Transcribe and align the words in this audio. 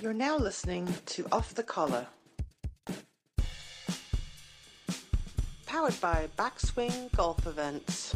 You're 0.00 0.12
now 0.12 0.36
listening 0.36 0.88
to 1.06 1.26
Off 1.32 1.54
the 1.54 1.62
Collar. 1.62 2.06
Powered 5.66 6.00
by 6.00 6.28
Backswing 6.38 7.10
Golf 7.16 7.46
Events. 7.46 8.14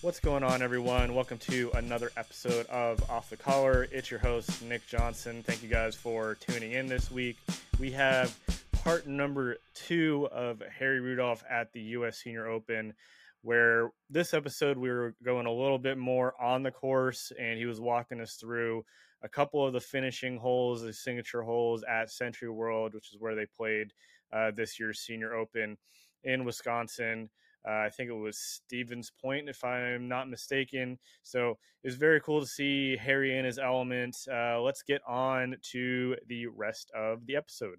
What's 0.00 0.20
going 0.20 0.44
on, 0.44 0.62
everyone? 0.62 1.14
Welcome 1.14 1.38
to 1.38 1.70
another 1.74 2.12
episode 2.16 2.66
of 2.66 3.08
Off 3.10 3.30
the 3.30 3.36
Collar. 3.36 3.88
It's 3.90 4.10
your 4.10 4.20
host, 4.20 4.62
Nick 4.62 4.86
Johnson. 4.86 5.42
Thank 5.42 5.62
you 5.62 5.68
guys 5.68 5.96
for 5.96 6.36
tuning 6.36 6.72
in 6.72 6.86
this 6.86 7.10
week. 7.10 7.36
We 7.80 7.90
have 7.92 8.36
part 8.72 9.06
number 9.06 9.56
two 9.74 10.28
of 10.30 10.62
Harry 10.78 11.00
Rudolph 11.00 11.42
at 11.50 11.72
the 11.72 11.80
U.S. 11.80 12.18
Senior 12.18 12.46
Open, 12.46 12.94
where 13.42 13.90
this 14.08 14.34
episode 14.34 14.78
we 14.78 14.88
were 14.88 15.14
going 15.24 15.46
a 15.46 15.52
little 15.52 15.78
bit 15.78 15.98
more 15.98 16.34
on 16.40 16.62
the 16.62 16.70
course, 16.70 17.32
and 17.38 17.58
he 17.58 17.66
was 17.66 17.80
walking 17.80 18.20
us 18.20 18.34
through 18.34 18.84
a 19.22 19.28
couple 19.28 19.66
of 19.66 19.72
the 19.72 19.80
finishing 19.80 20.36
holes, 20.36 20.82
the 20.82 20.92
signature 20.92 21.42
holes 21.42 21.84
at 21.88 22.10
Sentry 22.10 22.50
World, 22.50 22.94
which 22.94 23.12
is 23.12 23.20
where 23.20 23.34
they 23.34 23.46
played 23.46 23.92
uh, 24.32 24.50
this 24.50 24.78
year's 24.78 25.00
Senior 25.00 25.34
Open 25.34 25.76
in 26.24 26.44
Wisconsin. 26.44 27.30
Uh, 27.66 27.84
I 27.86 27.90
think 27.90 28.10
it 28.10 28.14
was 28.14 28.38
Stevens 28.38 29.12
Point, 29.20 29.48
if 29.48 29.62
I'm 29.62 30.08
not 30.08 30.28
mistaken. 30.28 30.98
So 31.22 31.50
it 31.50 31.86
was 31.86 31.94
very 31.94 32.20
cool 32.20 32.40
to 32.40 32.46
see 32.46 32.96
Harry 32.96 33.38
in 33.38 33.44
his 33.44 33.58
element. 33.58 34.16
Uh, 34.30 34.60
let's 34.60 34.82
get 34.82 35.00
on 35.06 35.56
to 35.70 36.16
the 36.26 36.46
rest 36.46 36.90
of 36.94 37.24
the 37.26 37.36
episode. 37.36 37.78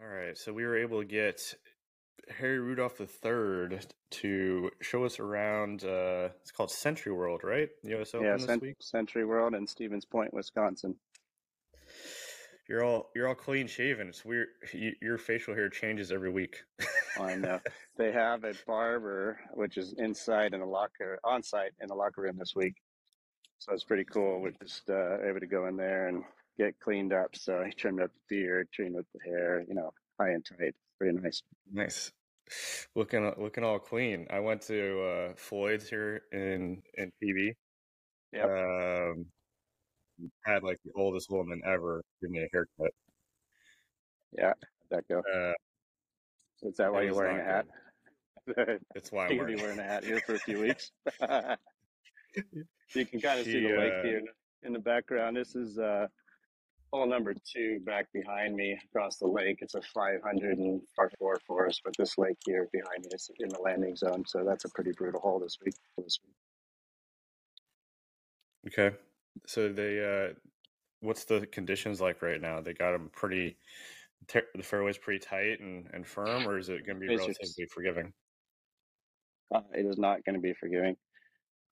All 0.00 0.08
right, 0.08 0.36
so 0.36 0.52
we 0.52 0.64
were 0.64 0.76
able 0.76 1.00
to 1.00 1.06
get 1.06 1.54
Harry 2.30 2.58
Rudolph 2.58 3.00
III 3.00 3.78
to 4.10 4.70
show 4.80 5.04
us 5.04 5.18
around. 5.18 5.84
Uh, 5.84 6.30
it's 6.40 6.50
called 6.50 6.70
Sentry 6.70 7.12
World, 7.12 7.42
right? 7.44 7.68
The 7.82 8.00
US 8.00 8.14
Open 8.14 8.26
yeah, 8.26 8.36
this 8.36 8.46
Cent- 8.46 8.62
week. 8.62 8.76
Sentry 8.80 9.24
World 9.24 9.54
and 9.54 9.68
Stevens 9.68 10.04
Point, 10.04 10.32
Wisconsin. 10.32 10.94
You're 12.68 12.82
all 12.82 13.10
you're 13.14 13.28
all 13.28 13.34
clean 13.34 13.66
shaven. 13.66 14.08
It's 14.08 14.24
weird. 14.24 14.48
You, 14.72 14.92
your 15.02 15.18
facial 15.18 15.54
hair 15.54 15.68
changes 15.68 16.10
every 16.10 16.30
week. 16.30 16.62
I 17.20 17.34
know 17.36 17.60
they 17.98 18.10
have 18.10 18.44
a 18.44 18.54
barber, 18.66 19.38
which 19.52 19.76
is 19.76 19.94
inside 19.98 20.54
in 20.54 20.60
the 20.60 20.66
locker, 20.66 21.18
on 21.24 21.42
site 21.42 21.72
in 21.80 21.88
the 21.88 21.94
locker 21.94 22.22
room 22.22 22.38
this 22.38 22.54
week. 22.56 22.74
So 23.58 23.72
it's 23.72 23.84
pretty 23.84 24.04
cool. 24.04 24.40
We're 24.40 24.52
just 24.62 24.88
uh, 24.88 25.22
able 25.22 25.40
to 25.40 25.46
go 25.46 25.66
in 25.66 25.76
there 25.76 26.08
and 26.08 26.24
get 26.58 26.80
cleaned 26.80 27.12
up. 27.12 27.36
So 27.36 27.62
he 27.64 27.72
trimmed 27.72 28.00
up 28.00 28.10
the 28.12 28.34
beard, 28.34 28.68
trimmed 28.72 28.96
up 28.96 29.06
the 29.14 29.30
hair, 29.30 29.64
you 29.68 29.74
know, 29.74 29.92
high 30.18 30.30
and 30.30 30.44
tight. 30.44 30.74
Pretty 31.04 31.18
nice. 31.18 31.42
Nice. 31.70 32.12
Looking 32.94 33.30
looking 33.36 33.62
all 33.62 33.78
clean. 33.78 34.26
I 34.30 34.40
went 34.40 34.62
to 34.62 35.02
uh, 35.02 35.32
Floyd's 35.36 35.86
here 35.86 36.22
in 36.32 36.80
in 36.96 37.12
PB. 37.22 37.52
Yep. 38.32 38.44
Um, 38.44 39.26
had 40.46 40.62
like 40.62 40.78
the 40.82 40.92
oldest 40.96 41.30
woman 41.30 41.60
ever 41.66 42.02
give 42.22 42.30
me 42.30 42.38
a 42.38 42.48
haircut. 42.52 42.92
Yeah, 44.32 44.54
that 44.90 45.06
go? 45.08 45.18
Uh, 45.18 45.52
Is 46.62 46.78
that 46.78 46.90
why 46.90 47.02
you're 47.02 47.14
wearing 47.16 47.38
a 47.38 47.44
hat? 47.44 47.66
That's 48.94 49.12
why 49.12 49.26
I'm 49.26 49.36
wearing. 49.36 49.58
wearing 49.58 49.78
a 49.78 49.82
hat 49.82 50.04
here 50.04 50.20
for 50.24 50.36
a 50.36 50.38
few 50.38 50.60
weeks. 50.60 50.90
you 52.94 53.06
can 53.06 53.20
kind 53.20 53.40
of 53.40 53.44
see 53.44 53.60
the 53.60 53.76
lake 53.76 53.92
uh, 53.92 54.02
here 54.04 54.22
in 54.62 54.72
the 54.72 54.78
background. 54.78 55.36
This 55.36 55.54
is 55.54 55.78
uh, 55.78 56.06
hole 56.94 57.06
number 57.08 57.34
two 57.52 57.80
back 57.84 58.06
behind 58.12 58.54
me 58.54 58.78
across 58.84 59.16
the 59.16 59.26
lake. 59.26 59.58
It's 59.60 59.74
a 59.74 59.82
500 59.82 60.58
and 60.58 60.80
par 60.94 61.10
four 61.18 61.40
for 61.44 61.66
us, 61.66 61.80
but 61.84 61.92
this 61.98 62.16
lake 62.18 62.36
here 62.46 62.68
behind 62.72 63.02
me 63.02 63.08
is 63.12 63.28
in 63.40 63.48
the 63.48 63.58
landing 63.58 63.96
zone, 63.96 64.22
so 64.26 64.44
that's 64.46 64.64
a 64.64 64.68
pretty 64.68 64.92
brutal 64.96 65.20
hole 65.20 65.40
this 65.40 65.58
week. 65.64 65.74
This 65.98 66.20
week. 66.24 66.34
Okay. 68.72 68.96
So 69.46 69.70
they, 69.70 70.28
uh, 70.30 70.34
what's 71.00 71.24
the 71.24 71.46
conditions 71.48 72.00
like 72.00 72.22
right 72.22 72.40
now? 72.40 72.60
They 72.60 72.74
got 72.74 72.92
them 72.92 73.10
pretty. 73.12 73.56
Ter- 74.28 74.46
the 74.54 74.62
fairway's 74.62 74.96
pretty 74.96 75.18
tight 75.18 75.58
and, 75.60 75.88
and 75.92 76.06
firm, 76.06 76.48
or 76.48 76.58
is 76.58 76.68
it 76.68 76.86
going 76.86 77.00
to 77.00 77.06
be 77.06 77.12
It's 77.12 77.26
just- 77.26 77.60
forgiving? 77.72 78.12
Uh, 79.52 79.60
it 79.74 79.84
is 79.84 79.98
not 79.98 80.24
going 80.24 80.34
to 80.34 80.40
be 80.40 80.54
forgiving. 80.54 80.96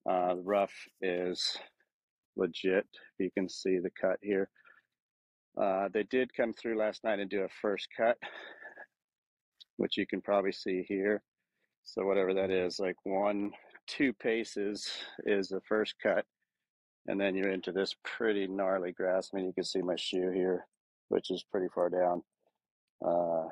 Uh, 0.07 0.35
the 0.35 0.41
rough 0.41 0.73
is 1.01 1.57
legit. 2.35 2.85
You 3.19 3.31
can 3.31 3.47
see 3.47 3.79
the 3.79 3.89
cut 3.99 4.17
here. 4.21 4.49
Uh, 5.59 5.87
they 5.93 6.03
did 6.03 6.33
come 6.33 6.53
through 6.53 6.77
last 6.77 7.03
night 7.03 7.19
and 7.19 7.29
do 7.29 7.43
a 7.43 7.49
first 7.61 7.87
cut, 7.95 8.17
which 9.77 9.97
you 9.97 10.07
can 10.07 10.21
probably 10.21 10.51
see 10.51 10.83
here. 10.87 11.21
So 11.83 12.05
whatever 12.05 12.33
that 12.33 12.49
is, 12.49 12.79
like 12.79 12.95
one, 13.03 13.51
two 13.87 14.13
paces 14.13 14.89
is 15.25 15.49
the 15.49 15.61
first 15.67 15.95
cut, 16.01 16.25
and 17.07 17.19
then 17.19 17.35
you're 17.35 17.51
into 17.51 17.71
this 17.71 17.95
pretty 18.03 18.47
gnarly 18.47 18.93
grass. 18.93 19.29
I 19.31 19.37
mean, 19.37 19.45
you 19.45 19.53
can 19.53 19.63
see 19.63 19.81
my 19.81 19.95
shoe 19.95 20.31
here, 20.31 20.65
which 21.09 21.29
is 21.29 21.43
pretty 21.51 21.67
far 21.73 21.89
down. 21.89 22.23
Uh, 23.05 23.49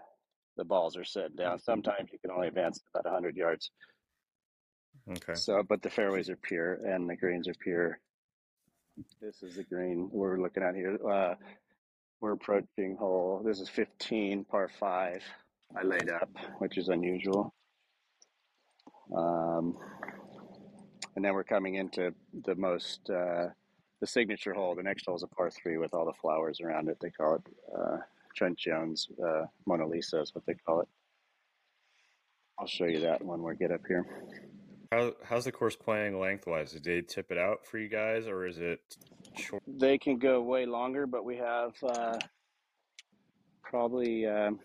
the 0.57 0.63
balls 0.63 0.97
are 0.97 1.03
set 1.03 1.35
down. 1.35 1.59
Sometimes 1.59 2.09
you 2.11 2.19
can 2.19 2.31
only 2.31 2.47
advance 2.47 2.81
about 2.93 3.05
100 3.05 3.35
yards. 3.35 3.71
Okay. 5.09 5.33
So, 5.35 5.63
but 5.67 5.81
the 5.81 5.89
fairways 5.89 6.29
are 6.29 6.37
pure 6.37 6.73
and 6.85 7.09
the 7.09 7.15
greens 7.15 7.47
are 7.47 7.55
pure. 7.61 7.99
This 9.21 9.41
is 9.41 9.55
the 9.55 9.63
green 9.63 10.09
we're 10.11 10.39
looking 10.39 10.63
at 10.63 10.75
here. 10.75 10.97
Uh, 11.05 11.35
we're 12.21 12.33
approaching 12.33 12.95
hole. 12.97 13.41
This 13.43 13.59
is 13.59 13.67
15, 13.67 14.45
par 14.45 14.69
five. 14.79 15.23
I 15.75 15.83
laid 15.83 16.09
up, 16.09 16.29
which 16.59 16.77
is 16.77 16.87
unusual. 16.87 17.53
Um, 19.15 19.77
and 21.15 21.25
then 21.25 21.33
we're 21.33 21.43
coming 21.43 21.75
into 21.75 22.13
the 22.45 22.55
most, 22.55 23.09
uh, 23.09 23.47
the 23.99 24.07
signature 24.07 24.53
hole. 24.53 24.75
The 24.75 24.83
next 24.83 25.05
hole 25.05 25.15
is 25.15 25.23
a 25.23 25.27
par 25.27 25.49
three 25.49 25.77
with 25.77 25.93
all 25.93 26.05
the 26.05 26.13
flowers 26.13 26.61
around 26.61 26.89
it. 26.89 26.97
They 27.01 27.09
call 27.09 27.35
it 27.35 27.41
uh, 27.75 27.97
Trent 28.35 28.57
Jones 28.57 29.07
uh, 29.25 29.45
Mona 29.65 29.87
Lisa 29.87 30.21
is 30.21 30.33
what 30.33 30.45
they 30.45 30.53
call 30.53 30.81
it. 30.81 30.87
I'll 32.59 32.67
show 32.67 32.85
you 32.85 33.01
that 33.01 33.25
when 33.25 33.41
we 33.41 33.55
get 33.55 33.71
up 33.71 33.81
here. 33.87 34.05
How 34.91 35.13
how's 35.23 35.45
the 35.45 35.51
course 35.51 35.75
playing 35.75 36.19
lengthwise? 36.19 36.73
Did 36.73 36.83
they 36.83 37.01
tip 37.01 37.31
it 37.31 37.37
out 37.37 37.65
for 37.65 37.79
you 37.79 37.87
guys, 37.87 38.27
or 38.27 38.45
is 38.45 38.59
it 38.59 38.81
short? 39.37 39.63
They 39.67 39.97
can 39.97 40.17
go 40.17 40.41
way 40.41 40.65
longer, 40.65 41.07
but 41.07 41.25
we 41.25 41.37
have 41.37 41.73
uh, 41.83 42.17
probably 43.63 44.25
um, 44.25 44.59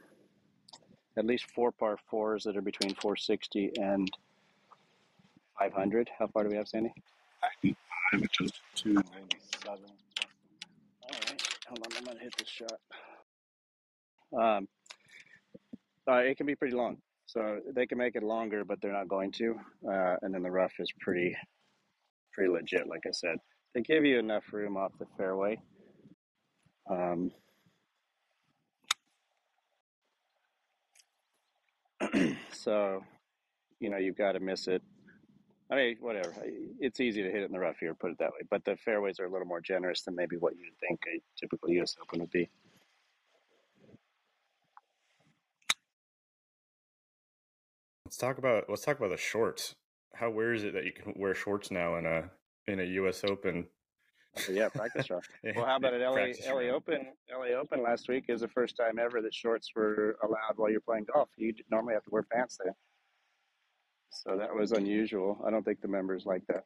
at 1.16 1.24
least 1.24 1.50
four 1.54 1.72
par 1.72 1.96
fours 2.08 2.44
that 2.44 2.56
are 2.56 2.62
between 2.62 2.94
460 2.94 3.72
and 3.78 4.10
500. 5.58 6.10
How 6.18 6.26
far 6.28 6.44
do 6.44 6.50
we 6.50 6.56
have, 6.56 6.68
Sandy? 6.68 6.92
which 7.62 8.40
is 8.40 8.52
297. 8.74 9.78
All 11.02 11.10
right, 11.10 11.42
hold 11.68 11.86
on, 11.86 11.98
I'm 11.98 12.04
gonna 12.04 12.20
hit 12.20 12.34
this 12.36 12.48
shot. 12.48 12.78
Um, 14.38 14.68
uh, 16.08 16.18
it 16.18 16.36
can 16.36 16.46
be 16.46 16.54
pretty 16.54 16.76
long, 16.76 16.98
so 17.26 17.60
they 17.74 17.86
can 17.86 17.98
make 17.98 18.16
it 18.16 18.22
longer, 18.22 18.64
but 18.64 18.80
they're 18.80 18.92
not 18.92 19.08
going 19.08 19.32
to. 19.32 19.58
Uh, 19.88 20.16
and 20.22 20.34
then 20.34 20.42
the 20.42 20.50
rough 20.50 20.72
is 20.78 20.90
pretty, 21.00 21.36
pretty 22.32 22.50
legit. 22.50 22.88
Like 22.88 23.02
I 23.06 23.12
said, 23.12 23.38
they 23.76 23.82
give 23.82 24.06
you 24.06 24.18
enough 24.18 24.44
room 24.52 24.78
off 24.78 24.92
the 24.98 25.04
fairway. 25.18 25.60
Um, 26.90 27.30
so, 32.52 33.04
you 33.78 33.90
know, 33.90 33.98
you've 33.98 34.16
got 34.16 34.32
to 34.32 34.40
miss 34.40 34.66
it. 34.66 34.80
I 35.70 35.74
mean, 35.74 35.96
whatever. 36.00 36.32
It's 36.80 37.00
easy 37.00 37.22
to 37.22 37.30
hit 37.30 37.42
it 37.42 37.44
in 37.44 37.52
the 37.52 37.58
rough 37.58 37.76
here, 37.78 37.92
put 37.92 38.12
it 38.12 38.18
that 38.18 38.30
way. 38.30 38.46
But 38.50 38.64
the 38.64 38.78
fairways 38.78 39.20
are 39.20 39.26
a 39.26 39.30
little 39.30 39.46
more 39.46 39.60
generous 39.60 40.00
than 40.00 40.14
maybe 40.14 40.38
what 40.38 40.54
you'd 40.56 40.72
think 40.80 40.98
a 41.14 41.20
typical 41.38 41.68
U.S. 41.68 41.96
Open 42.00 42.20
would 42.20 42.30
be. 42.30 42.48
Let's 48.06 48.16
talk 48.16 48.38
about 48.38 48.70
let's 48.70 48.86
talk 48.86 48.96
about 48.96 49.10
the 49.10 49.18
shorts. 49.18 49.74
How 50.14 50.30
where 50.30 50.54
is 50.54 50.64
it 50.64 50.72
that 50.72 50.86
you 50.86 50.92
can 50.92 51.12
wear 51.14 51.34
shorts 51.34 51.70
now 51.70 51.96
in 51.96 52.06
a 52.06 52.30
in 52.68 52.80
a 52.80 52.84
U.S. 52.84 53.22
Open? 53.28 53.66
Yeah, 54.50 54.68
practice 54.68 55.08
round. 55.10 55.22
Well, 55.56 55.64
how 55.64 55.76
about 55.76 55.94
at 55.94 56.00
LA, 56.00 56.26
LA. 56.52 56.74
Open? 56.74 57.06
LA 57.30 57.58
Open 57.58 57.82
last 57.82 58.08
week 58.08 58.24
is 58.28 58.42
the 58.42 58.48
first 58.48 58.76
time 58.76 58.98
ever 58.98 59.22
that 59.22 59.32
shorts 59.32 59.70
were 59.74 60.16
allowed 60.22 60.56
while 60.56 60.70
you're 60.70 60.80
playing 60.80 61.06
golf. 61.12 61.30
You 61.36 61.54
normally 61.70 61.94
have 61.94 62.04
to 62.04 62.10
wear 62.10 62.22
pants 62.30 62.58
there. 62.62 62.74
So 64.10 64.36
that 64.38 64.54
was 64.54 64.72
unusual. 64.72 65.42
I 65.46 65.50
don't 65.50 65.64
think 65.64 65.80
the 65.80 65.88
members 65.88 66.24
like 66.26 66.42
that. 66.48 66.64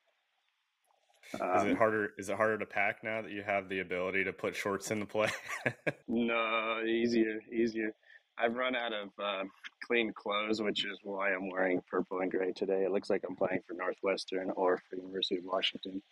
Is 1.35 1.41
Um, 1.41 1.69
it 1.71 1.77
harder? 1.79 2.11
Is 2.19 2.29
it 2.29 2.37
harder 2.37 2.59
to 2.59 2.67
pack 2.67 3.05
now 3.05 3.23
that 3.23 3.31
you 3.31 3.43
have 3.45 3.69
the 3.69 3.81
ability 3.81 4.25
to 4.25 4.33
put 4.33 4.57
shorts 4.57 4.91
into 4.91 5.07
play? 5.07 5.29
No, 6.09 6.83
easier, 6.85 7.39
easier. 7.53 7.95
I've 8.41 8.55
run 8.55 8.75
out 8.75 8.93
of 8.93 9.09
um, 9.23 9.51
clean 9.87 10.13
clothes, 10.15 10.63
which 10.63 10.85
is 10.85 10.99
why 11.03 11.33
I'm 11.33 11.51
wearing 11.51 11.81
purple 11.91 12.21
and 12.21 12.31
gray 12.31 12.53
today. 12.53 12.85
It 12.85 12.93
looks 12.93 13.11
like 13.11 13.23
I'm 13.29 13.37
playing 13.37 13.61
for 13.67 13.75
Northwestern 13.75 14.51
or 14.57 14.79
for 14.89 14.97
University 14.97 15.37
of 15.37 15.45
Washington. 15.45 16.03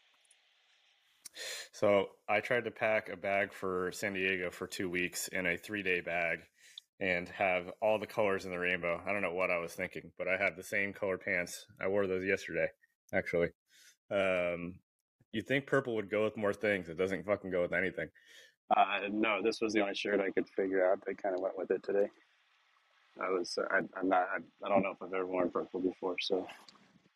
so 1.73 2.07
I 2.29 2.41
tried 2.41 2.65
to 2.65 2.71
pack 2.71 3.09
a 3.09 3.17
bag 3.17 3.53
for 3.53 3.93
San 3.93 4.13
Diego 4.15 4.51
for 4.51 4.67
two 4.67 4.91
weeks 4.91 5.29
in 5.29 5.47
a 5.47 5.57
three 5.57 5.83
day 5.83 6.01
bag, 6.01 6.41
and 7.01 7.29
have 7.29 7.71
all 7.81 7.99
the 7.99 8.07
colors 8.07 8.45
in 8.45 8.51
the 8.51 8.59
rainbow. 8.59 9.01
I 9.07 9.13
don't 9.13 9.23
know 9.23 9.35
what 9.35 9.51
I 9.51 9.59
was 9.59 9.73
thinking, 9.75 10.11
but 10.19 10.29
I 10.29 10.37
had 10.37 10.57
the 10.57 10.65
same 10.65 10.93
color 10.93 11.17
pants. 11.19 11.65
I 11.81 11.89
wore 11.89 12.07
those 12.07 12.25
yesterday, 12.27 12.67
actually. 13.15 13.49
Um, 14.11 14.81
You 15.33 15.43
think 15.43 15.67
purple 15.67 15.95
would 15.95 16.11
go 16.11 16.25
with 16.25 16.37
more 16.37 16.53
things? 16.55 16.89
It 16.89 16.99
doesn't 16.99 17.27
fucking 17.27 17.51
go 17.51 17.63
with 17.63 17.73
anything. 17.73 18.09
Uh, 18.77 19.01
no, 19.11 19.41
this 19.43 19.61
was 19.61 19.73
the 19.73 19.81
only 19.81 19.95
shirt 19.95 20.21
I 20.21 20.31
could 20.31 20.49
figure 20.49 20.91
out. 20.91 21.03
I 21.09 21.15
kind 21.15 21.35
of 21.35 21.41
went 21.41 21.57
with 21.57 21.71
it 21.71 21.83
today. 21.83 22.09
I 23.21 23.31
was, 23.31 23.59
I, 23.71 23.79
I'm 23.99 24.09
not, 24.09 24.29
I, 24.33 24.39
I 24.65 24.69
don't 24.69 24.83
know 24.83 24.91
if 24.93 25.03
I've 25.03 25.13
ever 25.13 25.27
worn 25.27 25.51
purple 25.51 25.81
before, 25.81 26.17
so 26.21 26.47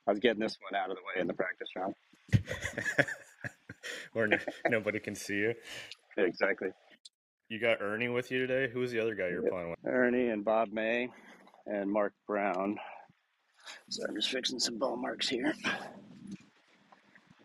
I 0.07 0.11
was 0.11 0.19
getting 0.19 0.41
this 0.41 0.57
one 0.71 0.81
out 0.81 0.91
of 0.91 0.97
the 0.97 1.03
way 1.03 1.21
in 1.21 1.27
the 1.27 1.35
practice 1.35 1.69
round. 1.77 1.95
Where 4.13 4.27
no, 4.27 4.39
nobody 4.69 4.99
can 4.99 5.15
see 5.15 5.35
you. 5.37 5.55
Exactly. 6.17 6.69
You 7.49 7.59
got 7.61 7.81
Ernie 7.83 8.09
with 8.09 8.31
you 8.31 8.45
today. 8.47 8.73
Who 8.73 8.81
was 8.81 8.91
the 8.91 9.01
other 9.01 9.15
guy 9.15 9.29
you 9.29 9.37
were 9.37 9.43
Yep. 9.43 9.53
playing 9.53 9.71
with? 9.71 9.79
Ernie 9.87 10.29
and 10.29 10.45
Bob 10.45 10.73
May 10.73 11.09
and 11.67 11.91
Mark 11.91 12.15
Brown. 12.27 12.79
So 13.91 14.05
I'm 14.09 14.15
just 14.15 14.31
fixing 14.31 14.59
some 14.59 14.79
ball 14.79 14.97
marks 14.97 15.29
here. 15.29 15.55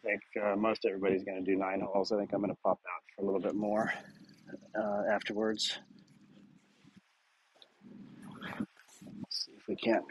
I 0.07 0.11
think 0.11 0.21
uh, 0.45 0.55
most 0.55 0.85
everybody's 0.85 1.23
going 1.23 1.43
to 1.43 1.51
do 1.51 1.57
nine 1.57 1.81
holes. 1.81 2.11
I 2.11 2.17
think 2.17 2.31
I'm 2.33 2.39
going 2.41 2.53
to 2.53 2.57
pop 2.63 2.79
out 2.79 3.01
for 3.15 3.23
a 3.23 3.25
little 3.25 3.41
bit 3.41 3.55
more 3.55 3.91
uh, 4.77 5.03
afterwards. 5.11 5.79
Let's 9.19 9.45
see 9.45 9.51
if 9.57 9.67
we 9.67 9.75
can't. 9.75 10.05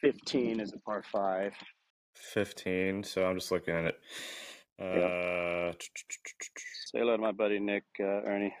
15 0.00 0.60
is 0.60 0.72
a 0.72 0.78
par 0.78 1.02
five. 1.12 1.52
Fifteen. 2.14 3.02
So 3.04 3.24
I'm 3.26 3.36
just 3.36 3.50
looking 3.52 3.74
at 3.74 3.84
it. 3.84 4.00
Uh, 4.80 5.72
Say 6.86 6.98
hello 7.00 7.16
to 7.16 7.22
my 7.22 7.32
buddy 7.32 7.58
Nick, 7.60 7.84
uh, 8.00 8.04
Ernie. 8.26 8.54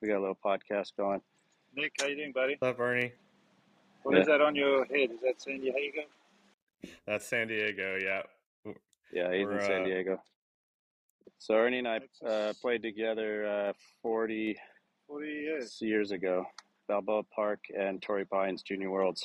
We 0.00 0.08
got 0.08 0.18
a 0.18 0.20
little 0.20 0.38
podcast 0.44 0.90
going. 0.96 1.20
Nick, 1.74 1.92
how 2.00 2.06
you 2.06 2.16
doing, 2.16 2.32
buddy? 2.32 2.56
What's 2.58 2.74
up, 2.74 2.80
Ernie? 2.80 3.12
What 4.02 4.18
is 4.18 4.26
Yeah. 4.28 4.38
that 4.38 4.44
on 4.44 4.54
your 4.54 4.84
head? 4.84 5.10
Is 5.12 5.20
that 5.22 5.40
San 5.40 5.60
Diego? 5.60 6.02
That's 7.06 7.26
San 7.26 7.48
Diego. 7.48 7.98
Yeah. 8.02 8.22
Yeah, 9.12 9.32
he's 9.32 9.48
in 9.48 9.60
San 9.60 9.82
uh, 9.82 9.84
Diego. 9.84 10.22
So 11.38 11.54
Ernie 11.54 11.78
and 11.78 11.88
I 11.88 12.00
uh, 12.26 12.52
played 12.60 12.82
together 12.82 13.46
uh, 13.46 13.72
40 14.02 14.56
Forty 15.06 15.28
years. 15.28 15.78
years 15.80 16.10
ago. 16.10 16.46
Balboa 16.88 17.22
Park 17.24 17.60
and 17.78 18.00
Torrey 18.02 18.24
Pines 18.24 18.62
Junior 18.62 18.90
Worlds. 18.90 19.24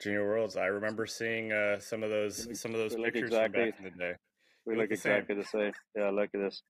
Junior 0.00 0.26
Worlds. 0.26 0.56
I 0.56 0.66
remember 0.66 1.06
seeing 1.06 1.52
uh, 1.52 1.78
some 1.80 2.02
of 2.02 2.10
those 2.10 2.46
look- 2.46 2.56
some 2.56 2.72
of 2.74 2.78
those 2.78 2.94
pictures 2.94 3.24
exactly- 3.30 3.70
from 3.70 3.70
back 3.70 3.78
in 3.78 3.84
the 3.84 3.90
day. 4.04 4.14
We 4.66 4.74
look 4.74 4.82
look 4.82 4.90
the 4.90 4.96
same. 4.96 5.12
exactly 5.12 5.34
the 5.36 5.44
same. 5.44 5.72
Yeah, 5.96 6.10
look 6.10 6.28
at 6.34 6.40
this. 6.40 6.62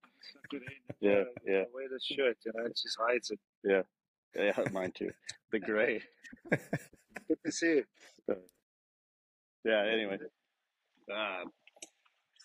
Yeah, 1.00 1.24
yeah. 1.44 1.62
I 1.62 1.64
wear 1.74 1.88
this 1.90 2.04
shirt, 2.04 2.36
you 2.46 2.52
know, 2.54 2.64
it 2.66 2.76
just 2.80 2.96
hides 3.00 3.30
it. 3.32 3.40
Yeah, 3.64 3.82
yeah, 4.36 4.52
mine 4.72 4.92
too. 4.92 5.10
The 5.50 5.58
gray. 5.58 6.00
Good 6.50 7.38
to 7.44 7.50
see 7.50 7.66
you. 8.28 8.36
Yeah, 9.64 9.84
anyway. 9.92 10.18
Uh, 11.12 11.44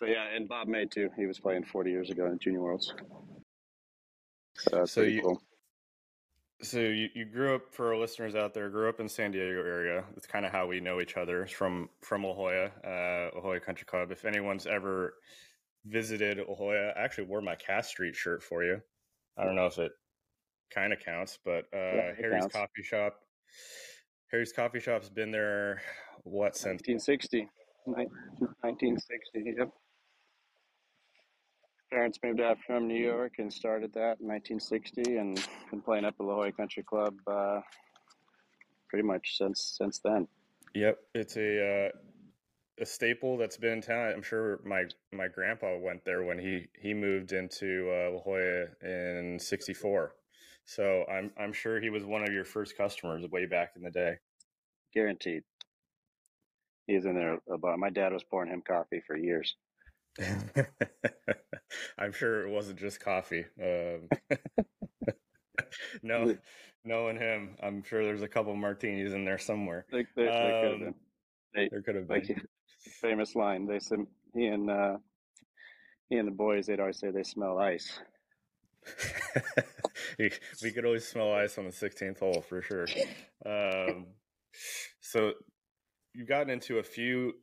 so 0.03 0.11
yeah, 0.11 0.35
and 0.35 0.47
Bob 0.47 0.67
May 0.67 0.85
too. 0.85 1.09
He 1.17 1.25
was 1.25 1.39
playing 1.39 1.63
40 1.63 1.91
years 1.91 2.09
ago 2.09 2.25
in 2.27 2.39
Junior 2.39 2.61
Worlds. 2.61 2.93
So 4.57 4.85
So 4.85 5.01
you- 5.01 5.21
cool. 5.21 5.41
So 6.61 6.79
you, 6.79 7.09
you 7.13 7.25
grew 7.25 7.55
up 7.55 7.73
for 7.73 7.89
our 7.93 7.99
listeners 7.99 8.35
out 8.35 8.53
there, 8.53 8.69
grew 8.69 8.87
up 8.87 9.01
in 9.01 9.09
San 9.09 9.31
Diego 9.31 9.59
area. 9.65 10.05
That's 10.13 10.27
kind 10.27 10.45
of 10.45 10.53
how 10.53 10.65
we 10.65 10.79
know 10.79 11.01
each 11.01 11.17
other 11.17 11.45
from 11.45 11.89
from 12.01 12.23
La 12.23 12.33
Jolla, 12.33 12.65
uh, 12.85 13.35
La 13.35 13.41
Jolla 13.41 13.59
Country 13.59 13.85
Club. 13.85 14.11
If 14.11 14.23
anyone's 14.23 14.65
ever 14.65 15.15
visited 15.85 16.37
La 16.37 16.55
Jolla, 16.55 16.93
I 16.95 17.03
actually 17.03 17.25
wore 17.25 17.41
my 17.41 17.55
Cass 17.55 17.89
Street 17.89 18.15
shirt 18.15 18.41
for 18.41 18.63
you. 18.63 18.81
I 19.37 19.43
don't 19.43 19.55
know 19.55 19.65
if 19.65 19.77
it 19.77 19.91
kind 20.73 20.93
of 20.93 20.99
counts, 20.99 21.37
but 21.43 21.65
uh, 21.73 22.13
it 22.13 22.15
Harry's 22.17 22.41
counts. 22.43 22.55
Coffee 22.55 22.83
Shop. 22.83 23.19
Harry's 24.31 24.53
Coffee 24.53 24.79
Shop's 24.79 25.09
been 25.09 25.31
there 25.31 25.81
what 26.23 26.55
since 26.55 26.81
1960. 26.87 27.49
1960, 27.85 29.55
yep. 29.57 29.69
Parents 31.93 32.17
moved 32.23 32.41
out 32.41 32.57
from 32.65 32.87
New 32.87 32.99
York 32.99 33.33
and 33.37 33.53
started 33.53 33.93
that 33.93 34.17
in 34.19 34.27
1960 34.27 35.17
and 35.17 35.39
been 35.69 35.79
playing 35.79 36.05
up 36.05 36.15
at 36.15 36.17
the 36.17 36.23
La 36.23 36.33
Jolla 36.33 36.51
Country 36.51 36.81
Club 36.81 37.13
uh, 37.27 37.61
pretty 38.89 39.07
much 39.07 39.37
since 39.37 39.75
since 39.77 39.99
then. 40.03 40.27
Yep, 40.73 40.97
it's 41.13 41.37
a 41.37 41.85
uh, 41.85 41.89
a 42.81 42.85
staple 42.87 43.37
that's 43.37 43.57
been 43.57 43.73
in 43.73 43.81
town. 43.81 44.11
I'm 44.11 44.23
sure 44.23 44.59
my 44.65 44.85
my 45.11 45.27
grandpa 45.27 45.77
went 45.77 46.03
there 46.03 46.23
when 46.23 46.39
he 46.39 46.65
he 46.81 46.95
moved 46.95 47.31
into 47.31 47.87
uh, 47.91 48.09
La 48.13 48.23
Jolla 48.23 48.65
in 48.81 49.37
'64. 49.39 50.15
So 50.65 51.05
I'm 51.07 51.29
I'm 51.39 51.53
sure 51.53 51.79
he 51.79 51.91
was 51.91 52.05
one 52.05 52.23
of 52.23 52.33
your 52.33 52.45
first 52.45 52.75
customers 52.75 53.23
way 53.29 53.45
back 53.45 53.73
in 53.75 53.83
the 53.83 53.91
day. 53.91 54.15
Guaranteed. 54.95 55.43
He's 56.87 57.05
in 57.05 57.13
there 57.13 57.37
about 57.53 57.77
my 57.77 57.91
dad 57.91 58.13
was 58.13 58.23
pouring 58.23 58.51
him 58.51 58.63
coffee 58.67 59.03
for 59.05 59.15
years. 59.15 59.55
I'm 61.97 62.11
sure 62.11 62.45
it 62.45 62.51
wasn't 62.51 62.79
just 62.79 62.99
coffee. 62.99 63.45
Um, 63.61 64.09
no, 66.03 66.35
knowing 66.85 67.17
him, 67.17 67.55
I'm 67.61 67.83
sure 67.83 68.03
there's 68.03 68.21
a 68.21 68.27
couple 68.27 68.55
martinis 68.55 69.13
in 69.13 69.25
there 69.25 69.37
somewhere. 69.39 69.85
They, 69.91 70.05
they, 70.15 70.25
they 70.25 70.25
could 70.25 70.35
have 70.63 70.73
Um, 70.73 70.79
been. 70.79 70.95
They, 71.55 71.69
There 71.69 71.81
could 71.81 71.95
have 71.95 72.07
been. 72.07 72.21
like 72.27 72.45
famous 73.01 73.35
line. 73.35 73.65
They 73.67 73.79
said 73.79 73.99
he 74.35 74.45
and 74.47 74.69
uh, 74.69 74.97
he 76.09 76.17
and 76.17 76.27
the 76.27 76.31
boys. 76.31 76.67
They'd 76.67 76.79
always 76.79 76.99
say 76.99 77.11
they 77.11 77.23
smell 77.23 77.57
ice. 77.59 77.99
we 80.19 80.29
we 80.61 80.71
could 80.71 80.85
always 80.85 81.07
smell 81.07 81.31
ice 81.33 81.57
on 81.57 81.65
the 81.65 81.71
16th 81.71 82.19
hole 82.19 82.41
for 82.41 82.61
sure. 82.61 82.85
Um, 83.45 84.07
so 84.99 85.33
you've 86.13 86.27
gotten 86.27 86.49
into 86.49 86.79
a 86.79 86.83
few 86.83 87.33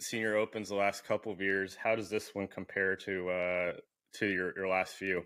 senior 0.00 0.36
opens 0.36 0.68
the 0.68 0.74
last 0.74 1.04
couple 1.04 1.32
of 1.32 1.40
years. 1.40 1.76
How 1.76 1.94
does 1.94 2.10
this 2.10 2.34
one 2.34 2.48
compare 2.48 2.96
to 2.96 3.28
uh, 3.30 3.72
to 4.14 4.26
your, 4.26 4.52
your 4.56 4.68
last 4.68 4.94
few? 4.94 5.22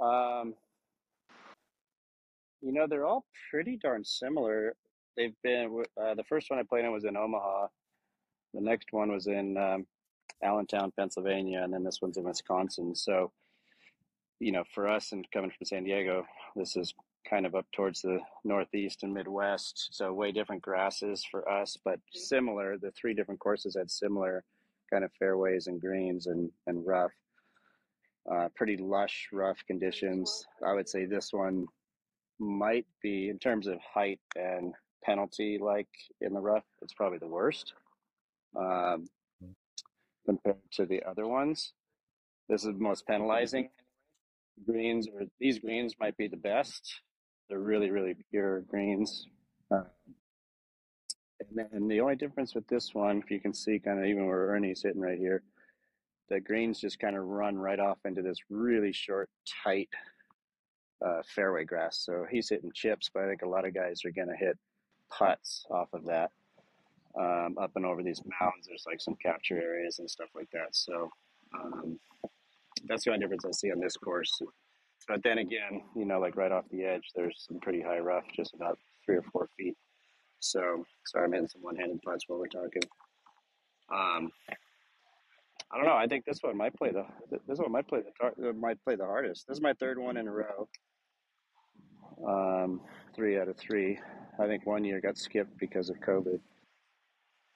Um, 0.00 0.54
you 2.62 2.72
know, 2.72 2.86
they're 2.88 3.06
all 3.06 3.26
pretty 3.50 3.76
darn 3.76 4.04
similar. 4.04 4.74
They've 5.16 5.34
been 5.42 5.82
uh, 6.00 6.14
the 6.14 6.24
first 6.24 6.50
one 6.50 6.58
I 6.58 6.62
played 6.62 6.84
in 6.84 6.92
was 6.92 7.04
in 7.04 7.16
Omaha. 7.16 7.66
The 8.54 8.60
next 8.60 8.88
one 8.92 9.12
was 9.12 9.26
in 9.26 9.56
um, 9.56 9.86
Allentown, 10.42 10.92
Pennsylvania, 10.98 11.60
and 11.62 11.72
then 11.72 11.84
this 11.84 12.00
one's 12.00 12.16
in 12.16 12.24
Wisconsin. 12.24 12.94
So, 12.94 13.32
you 14.40 14.52
know, 14.52 14.64
for 14.74 14.88
us 14.88 15.12
and 15.12 15.26
coming 15.32 15.50
from 15.50 15.64
San 15.64 15.84
Diego, 15.84 16.24
this 16.56 16.76
is 16.76 16.94
kind 17.28 17.46
of 17.46 17.54
up 17.54 17.66
towards 17.72 18.02
the 18.02 18.20
northeast 18.44 19.02
and 19.02 19.12
Midwest. 19.12 19.88
So, 19.92 20.12
way 20.12 20.32
different 20.32 20.62
grasses 20.62 21.24
for 21.30 21.48
us, 21.48 21.76
but 21.84 22.00
similar. 22.12 22.76
The 22.78 22.92
three 22.92 23.14
different 23.14 23.40
courses 23.40 23.76
had 23.76 23.90
similar 23.90 24.44
kind 24.90 25.04
of 25.04 25.12
fairways 25.18 25.66
and 25.66 25.80
greens 25.80 26.26
and, 26.26 26.50
and 26.66 26.84
rough 26.84 27.12
uh, 28.30 28.48
pretty 28.54 28.76
lush, 28.76 29.28
rough 29.32 29.58
conditions. 29.66 30.46
I 30.64 30.72
would 30.72 30.88
say 30.88 31.04
this 31.04 31.32
one 31.32 31.66
might 32.38 32.86
be, 33.02 33.28
in 33.28 33.38
terms 33.38 33.66
of 33.66 33.78
height 33.80 34.20
and 34.36 34.74
penalty, 35.02 35.58
like 35.60 35.88
in 36.20 36.32
the 36.32 36.40
rough, 36.40 36.64
it's 36.82 36.94
probably 36.94 37.18
the 37.18 37.26
worst 37.26 37.72
um, 38.56 39.06
compared 40.26 40.56
to 40.72 40.86
the 40.86 41.02
other 41.04 41.26
ones. 41.26 41.72
This 42.48 42.62
is 42.62 42.74
the 42.74 42.82
most 42.82 43.06
penalizing. 43.06 43.70
Greens 44.66 45.08
or 45.08 45.22
these 45.38 45.58
greens 45.58 45.94
might 45.98 46.16
be 46.16 46.28
the 46.28 46.36
best. 46.36 47.00
They're 47.50 47.58
really, 47.58 47.90
really 47.90 48.14
pure 48.30 48.60
greens. 48.62 49.26
Uh, 49.72 49.82
and 51.40 51.68
then 51.72 51.88
the 51.88 52.00
only 52.00 52.14
difference 52.14 52.54
with 52.54 52.66
this 52.68 52.94
one, 52.94 53.18
if 53.18 53.30
you 53.30 53.40
can 53.40 53.52
see, 53.52 53.80
kind 53.80 53.98
of 53.98 54.06
even 54.06 54.26
where 54.26 54.46
Ernie's 54.50 54.82
sitting 54.82 55.00
right 55.00 55.18
here, 55.18 55.42
the 56.28 56.40
greens 56.40 56.80
just 56.80 57.00
kind 57.00 57.16
of 57.16 57.24
run 57.24 57.58
right 57.58 57.80
off 57.80 57.98
into 58.04 58.22
this 58.22 58.38
really 58.50 58.92
short, 58.92 59.28
tight 59.64 59.88
uh, 61.04 61.22
fairway 61.34 61.64
grass. 61.64 61.98
So 62.06 62.24
he's 62.30 62.48
hitting 62.48 62.70
chips, 62.72 63.10
but 63.12 63.24
I 63.24 63.28
think 63.28 63.42
a 63.42 63.48
lot 63.48 63.66
of 63.66 63.74
guys 63.74 64.02
are 64.04 64.12
going 64.12 64.28
to 64.28 64.36
hit 64.36 64.56
putts 65.10 65.66
off 65.70 65.88
of 65.92 66.04
that. 66.04 66.30
Um, 67.18 67.56
up 67.60 67.72
and 67.74 67.84
over 67.84 68.04
these 68.04 68.22
mounds, 68.40 68.68
there's 68.68 68.84
like 68.86 69.00
some 69.00 69.16
capture 69.20 69.60
areas 69.60 69.98
and 69.98 70.08
stuff 70.08 70.28
like 70.36 70.48
that. 70.52 70.68
So 70.70 71.10
um, 71.52 71.98
that's 72.86 73.04
the 73.04 73.10
only 73.10 73.20
difference 73.20 73.44
I 73.44 73.50
see 73.50 73.72
on 73.72 73.80
this 73.80 73.96
course. 73.96 74.40
But 75.08 75.22
then 75.22 75.38
again, 75.38 75.82
you 75.96 76.04
know, 76.04 76.20
like 76.20 76.36
right 76.36 76.52
off 76.52 76.64
the 76.70 76.84
edge, 76.84 77.10
there's 77.14 77.44
some 77.48 77.58
pretty 77.60 77.80
high 77.80 77.98
rough, 77.98 78.24
just 78.34 78.54
about 78.54 78.78
three 79.04 79.16
or 79.16 79.24
four 79.32 79.48
feet. 79.56 79.76
So 80.40 80.84
sorry, 81.06 81.26
I'm 81.26 81.32
hitting 81.32 81.48
some 81.48 81.62
one-handed 81.62 82.00
putts 82.02 82.24
while 82.26 82.38
we're 82.38 82.46
talking. 82.46 82.82
Um, 83.92 84.30
I 85.72 85.76
don't 85.76 85.86
know. 85.86 85.94
I 85.94 86.06
think 86.06 86.24
this 86.24 86.38
one 86.42 86.56
might 86.56 86.74
play 86.74 86.90
the 86.90 87.04
this 87.46 87.58
one 87.58 87.70
might 87.72 87.86
play 87.86 88.00
the 88.02 88.48
uh, 88.48 88.52
might 88.52 88.82
play 88.84 88.96
the 88.96 89.04
hardest. 89.04 89.46
This 89.46 89.58
is 89.58 89.62
my 89.62 89.72
third 89.74 89.98
one 89.98 90.16
in 90.16 90.26
a 90.26 90.32
row. 90.32 90.68
Um, 92.26 92.80
three 93.14 93.38
out 93.38 93.48
of 93.48 93.56
three. 93.56 93.98
I 94.40 94.46
think 94.46 94.66
one 94.66 94.84
year 94.84 95.00
got 95.00 95.16
skipped 95.16 95.58
because 95.58 95.90
of 95.90 95.96
COVID, 96.00 96.40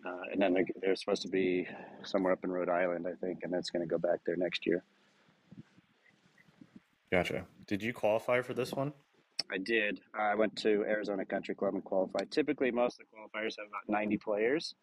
uh, 0.07 0.23
and 0.33 0.41
then 0.41 0.55
they're, 0.55 0.67
they're 0.81 0.97
supposed 0.97 1.23
to 1.23 1.29
be 1.29 1.67
somewhere 2.03 2.33
up 2.33 2.45
in 2.45 2.53
Rhode 2.53 2.69
Island, 2.69 3.07
I 3.09 3.15
think, 3.25 3.41
and 3.43 3.53
that's 3.53 3.71
going 3.71 3.83
to 3.83 3.89
go 3.89 3.99
back 3.99 4.21
there 4.27 4.37
next 4.37 4.67
year. 4.67 4.85
Gotcha. 7.13 7.47
Did 7.67 7.83
you 7.83 7.93
qualify 7.93 8.43
for 8.43 8.55
this 8.55 8.73
one? 8.73 8.93
I 9.51 9.59
did. 9.59 10.01
I 10.19 10.35
went 10.35 10.57
to 10.57 10.85
Arizona 10.89 11.25
Country 11.25 11.55
Club 11.55 11.75
and 11.75 11.85
qualified. 11.85 12.31
Typically, 12.31 12.71
most 12.71 13.01
of 13.01 13.07
the 13.07 13.17
qualifiers 13.17 13.55
have 13.59 13.69
about 13.69 13.89
90 13.89 14.19
players, 14.19 14.75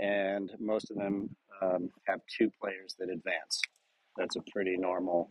and 0.00 0.50
most 0.60 0.90
of 0.90 0.96
them 0.96 1.30
um, 1.62 1.90
have 2.06 2.20
two 2.28 2.50
players 2.60 2.94
that 2.98 3.08
advance. 3.08 3.60
That's 4.16 4.36
a 4.36 4.42
pretty 4.52 4.76
normal 4.76 5.30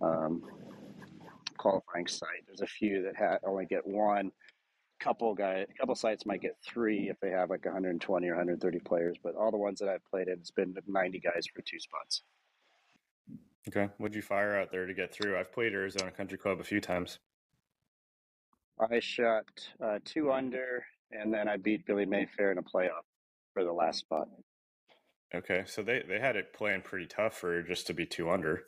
um, 0.00 0.42
qualifying 1.58 2.06
site. 2.06 2.44
There's 2.46 2.60
a 2.60 2.66
few 2.66 3.02
that 3.02 3.16
ha- 3.16 3.38
only 3.46 3.66
get 3.66 3.86
one. 3.86 4.30
Couple 5.00 5.34
guy, 5.34 5.66
couple 5.78 5.94
sites 5.94 6.24
might 6.24 6.40
get 6.40 6.56
three 6.64 7.08
if 7.10 7.18
they 7.20 7.30
have 7.30 7.50
like 7.50 7.64
120 7.64 8.26
or 8.26 8.30
130 8.30 8.78
players. 8.80 9.16
But 9.22 9.34
all 9.34 9.50
the 9.50 9.58
ones 9.58 9.78
that 9.80 9.88
I've 9.88 10.04
played 10.04 10.28
in, 10.28 10.34
it's 10.34 10.50
been 10.50 10.74
90 10.86 11.20
guys 11.20 11.46
for 11.54 11.62
two 11.62 11.78
spots. 11.78 12.22
Okay. 13.68 13.88
What'd 13.98 14.14
you 14.14 14.22
fire 14.22 14.58
out 14.58 14.70
there 14.70 14.86
to 14.86 14.94
get 14.94 15.12
through? 15.12 15.38
I've 15.38 15.52
played 15.52 15.72
Arizona 15.72 16.10
Country 16.10 16.36
Club 16.38 16.60
a 16.60 16.64
few 16.64 16.80
times. 16.80 17.18
I 18.90 19.00
shot 19.00 19.44
uh, 19.82 20.00
two 20.04 20.32
under, 20.32 20.84
and 21.12 21.32
then 21.32 21.48
I 21.48 21.56
beat 21.56 21.86
Billy 21.86 22.04
Mayfair 22.04 22.52
in 22.52 22.58
a 22.58 22.62
playoff 22.62 23.04
for 23.52 23.64
the 23.64 23.72
last 23.72 24.00
spot. 24.00 24.28
Okay, 25.34 25.62
so 25.66 25.82
they 25.82 26.02
they 26.06 26.18
had 26.20 26.36
it 26.36 26.52
planned 26.52 26.84
pretty 26.84 27.06
tough 27.06 27.34
for 27.38 27.62
just 27.62 27.86
to 27.86 27.94
be 27.94 28.04
two 28.04 28.30
under. 28.30 28.64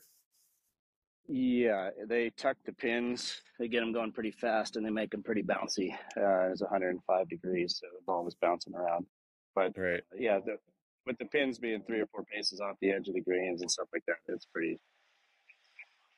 Yeah, 1.28 1.90
they 2.08 2.30
tuck 2.30 2.56
the 2.64 2.72
pins. 2.72 3.42
They 3.58 3.66
get 3.68 3.80
them 3.80 3.92
going 3.92 4.12
pretty 4.12 4.30
fast, 4.30 4.76
and 4.76 4.86
they 4.86 4.90
make 4.90 5.10
them 5.10 5.24
pretty 5.24 5.42
bouncy. 5.42 5.92
Uh, 6.16 6.48
was 6.50 6.60
105 6.60 7.28
degrees, 7.28 7.78
so 7.80 7.86
the 7.92 8.04
ball 8.06 8.24
was 8.24 8.36
bouncing 8.36 8.74
around. 8.74 9.06
But 9.54 9.76
Right. 9.76 10.02
yeah, 10.16 10.38
the, 10.38 10.58
with 11.06 11.18
the 11.18 11.24
pins 11.26 11.58
being 11.58 11.82
three 11.86 12.00
or 12.00 12.06
four 12.06 12.24
paces 12.24 12.60
off 12.60 12.76
the 12.80 12.90
edge 12.90 13.08
of 13.08 13.14
the 13.14 13.20
greens 13.20 13.60
and 13.62 13.70
stuff 13.70 13.88
like 13.92 14.04
that, 14.06 14.16
it's 14.28 14.46
pretty. 14.46 14.78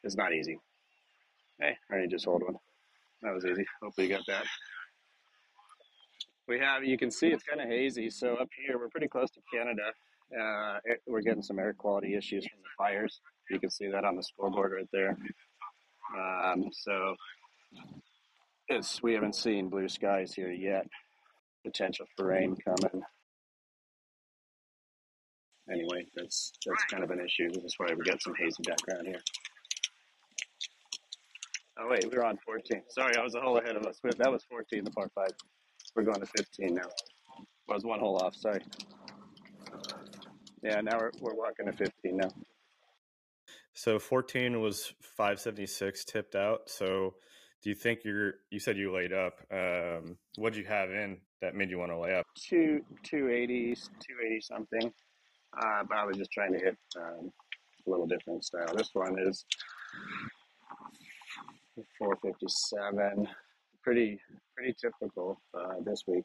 It's 0.03 0.17
not 0.17 0.33
easy. 0.33 0.59
Hey, 1.61 1.77
Ernie 1.91 2.07
just 2.07 2.25
hold 2.25 2.43
one. 2.43 2.57
That 3.23 3.35
was 3.35 3.45
easy. 3.45 3.67
Hopefully 3.83 4.07
you 4.07 4.15
got 4.15 4.25
that. 4.29 4.45
We 6.47 6.59
have, 6.61 6.85
you 6.85 6.97
can 6.97 7.11
see 7.11 7.29
it's 7.29 7.43
kind 7.43 7.61
of 7.61 7.69
hazy. 7.69 8.09
So 8.09 8.35
up 8.37 8.49
here, 8.57 8.79
we're 8.79 8.89
pretty 8.89 9.09
close 9.09 9.31
to 9.33 9.41
Canada. 9.53 9.93
Uh, 10.33 10.79
it, 10.85 11.03
we're 11.07 11.21
getting 11.21 11.43
some 11.43 11.59
air 11.59 11.75
quality 11.75 12.15
issues 12.15 12.47
from 12.47 12.61
the 12.63 12.69
fires. 12.79 13.21
You 13.51 13.59
can 13.59 13.71
see 13.71 13.89
that 13.89 14.05
on 14.05 14.17
the 14.17 14.23
scoreboard 14.23 14.73
right 14.73 14.89
there. 14.93 15.19
Um, 16.17 16.71
so 16.73 17.17
it's, 18.69 19.03
we 19.03 19.15
haven't 19.15 19.35
seen 19.35 19.69
blue 19.69 19.89
skies 19.89 20.33
here 20.33 20.51
yet. 20.51 20.87
Potential 21.65 22.07
for 22.17 22.27
rain 22.27 22.57
coming. 22.65 23.03
Anyway, 25.73 26.07
that's 26.15 26.53
that's 26.67 26.85
kind 26.85 27.05
of 27.05 27.11
an 27.11 27.21
issue. 27.21 27.51
This 27.51 27.65
is 27.65 27.75
why 27.77 27.89
we 27.95 28.05
got 28.05 28.23
some 28.23 28.35
hazy 28.39 28.63
background 28.67 29.07
here. 29.07 29.21
Oh 31.79 31.89
wait, 31.91 32.11
we're 32.11 32.25
on 32.25 32.39
14. 32.45 32.83
Sorry, 32.89 33.17
I 33.17 33.23
was 33.23 33.35
a 33.35 33.41
hole 33.41 33.59
ahead 33.59 33.77
of 33.77 33.87
us. 33.87 34.01
That 34.03 34.33
was 34.33 34.45
14, 34.51 34.83
the 34.83 34.91
par 34.91 35.11
five. 35.15 35.31
We're 35.95 36.03
going 36.03 36.21
to 36.21 36.27
15 36.27 36.75
now. 36.75 36.89
I 37.71 37.75
was 37.75 37.85
one 37.85 38.01
hole 38.01 38.17
off. 38.17 38.35
Sorry. 38.35 38.61
Yeah, 40.63 40.81
now 40.81 40.99
we're 40.99 41.13
we're 41.21 41.35
walking 41.35 41.67
to 41.67 41.73
15 41.73 42.17
now. 42.17 42.31
So 43.75 43.99
14 43.99 44.61
was 44.61 44.93
576 45.03 46.05
tipped 46.05 46.35
out. 46.35 46.69
So 46.69 47.15
do 47.63 47.71
you 47.71 47.77
think 47.77 48.01
you're 48.05 48.35
you 48.51 48.59
said 48.59 48.77
you 48.77 48.93
laid 48.93 49.13
up. 49.13 49.35
Um 49.53 50.17
what'd 50.37 50.57
you 50.57 50.65
have 50.65 50.91
in 50.91 51.19
that 51.43 51.55
made 51.55 51.71
you 51.71 51.79
want 51.79 51.93
to 51.93 51.99
lay 51.99 52.15
up? 52.15 52.27
Two 52.49 52.81
280s, 53.05 53.89
280 54.01 54.41
something. 54.41 54.93
Uh, 55.57 55.85
but 55.89 55.97
I 55.97 56.05
was 56.05 56.17
just 56.17 56.31
trying 56.33 56.53
to 56.53 56.59
hit 56.59 56.77
um, 56.97 57.33
a 57.87 57.91
little 57.91 58.07
different 58.07 58.45
style. 58.45 58.75
This 58.77 58.91
one 58.93 59.19
is 59.19 59.45
457. 61.99 63.29
Pretty 63.83 64.21
pretty 64.57 64.75
typical 64.81 65.41
uh, 65.55 65.75
this 65.85 66.03
week. 66.07 66.25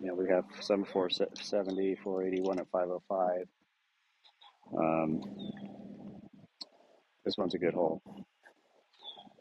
You 0.00 0.08
know, 0.08 0.14
we 0.14 0.28
have 0.28 0.44
some 0.60 0.84
470, 0.84 1.96
480, 1.96 2.42
one 2.42 2.58
at 2.58 2.66
505. 2.70 3.46
Um, 4.78 5.20
this 7.24 7.36
one's 7.36 7.54
a 7.54 7.58
good 7.58 7.74
hole. 7.74 8.00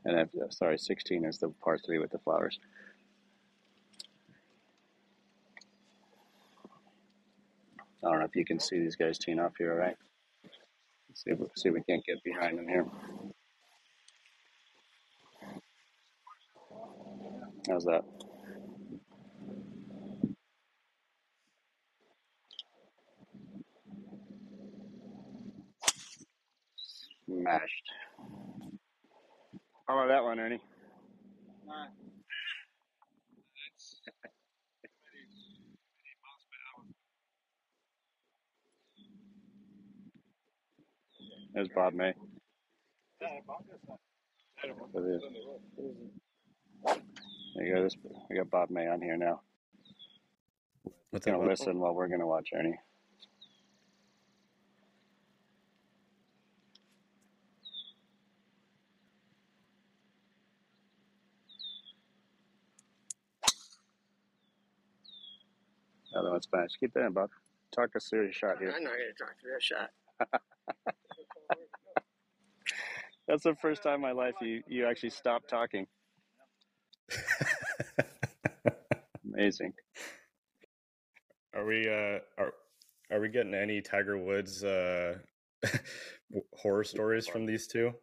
And 0.05 0.19
I've, 0.19 0.29
uh, 0.35 0.49
sorry, 0.49 0.77
16 0.77 1.25
is 1.25 1.37
the 1.37 1.49
par 1.63 1.77
three 1.85 1.99
with 1.99 2.11
the 2.11 2.19
flowers. 2.19 2.59
I 8.03 8.09
don't 8.09 8.19
know 8.19 8.25
if 8.25 8.35
you 8.35 8.45
can 8.45 8.59
see 8.59 8.79
these 8.79 8.95
guys 8.95 9.17
teeing 9.17 9.39
off 9.39 9.53
here, 9.57 9.71
all 9.71 9.79
right? 9.79 9.97
Let's 11.09 11.23
see 11.23 11.31
if, 11.31 11.39
see 11.57 11.69
if 11.69 11.75
we 11.75 11.81
can't 11.81 12.05
get 12.05 12.23
behind 12.23 12.57
them 12.57 12.67
here. 12.67 12.85
How's 17.67 17.85
that? 17.85 18.03
Smashed. 27.25 27.91
How 29.87 29.97
about 29.97 30.07
that 30.09 30.23
one, 30.23 30.39
Ernie? 30.39 30.61
There's 41.53 41.67
Bob 41.69 41.93
May. 41.93 42.09
It 42.09 42.15
is. 44.95 45.21
There 47.55 47.65
you 47.65 47.75
go. 47.75 47.83
This, 47.83 47.95
we 48.29 48.37
got 48.37 48.49
Bob 48.49 48.69
May 48.69 48.87
on 48.87 49.01
here 49.01 49.17
now. 49.17 49.41
What's 51.09 51.25
Gonna 51.25 51.39
that? 51.39 51.47
listen 51.47 51.79
while 51.79 51.93
we're 51.93 52.07
gonna 52.07 52.27
watch 52.27 52.49
Ernie. 52.53 52.77
Other 66.15 66.31
one's 66.31 66.47
smashed. 66.47 66.79
Keep 66.79 66.93
that 66.93 67.05
in, 67.05 67.13
Bob. 67.13 67.29
Talk 67.71 67.95
us 67.95 68.07
through 68.09 68.23
your 68.23 68.33
shot 68.33 68.57
here. 68.59 68.73
I'm 68.75 68.83
not 68.83 68.93
going 68.93 69.11
to 69.15 69.23
talk 69.23 69.35
through 69.39 69.51
that 69.53 69.63
shot. 69.63 69.91
That's 73.27 73.43
the 73.43 73.55
first 73.55 73.83
time 73.83 73.95
in 73.95 74.01
my 74.01 74.11
life 74.13 74.35
you, 74.41 74.63
you 74.67 74.87
actually 74.87 75.09
stopped 75.09 75.49
talking. 75.49 75.85
Amazing. 79.33 79.73
Are 81.53 81.65
we 81.65 81.89
uh 81.89 82.19
are 82.37 82.53
are 83.11 83.19
we 83.19 83.29
getting 83.29 83.53
any 83.53 83.81
Tiger 83.81 84.17
Woods 84.17 84.63
uh 84.63 85.15
horror 86.53 86.83
stories 86.83 87.27
from 87.27 87.45
these 87.45 87.67
two? 87.67 87.93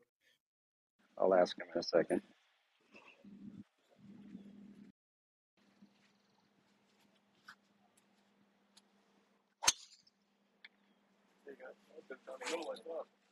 I'll 1.19 1.35
ask 1.35 1.57
him 1.59 1.66
in 1.75 1.81
a 1.81 1.83
second. 1.83 2.21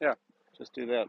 Yeah, 0.01 0.15
just 0.57 0.75
do 0.75 0.87
that. 0.87 1.07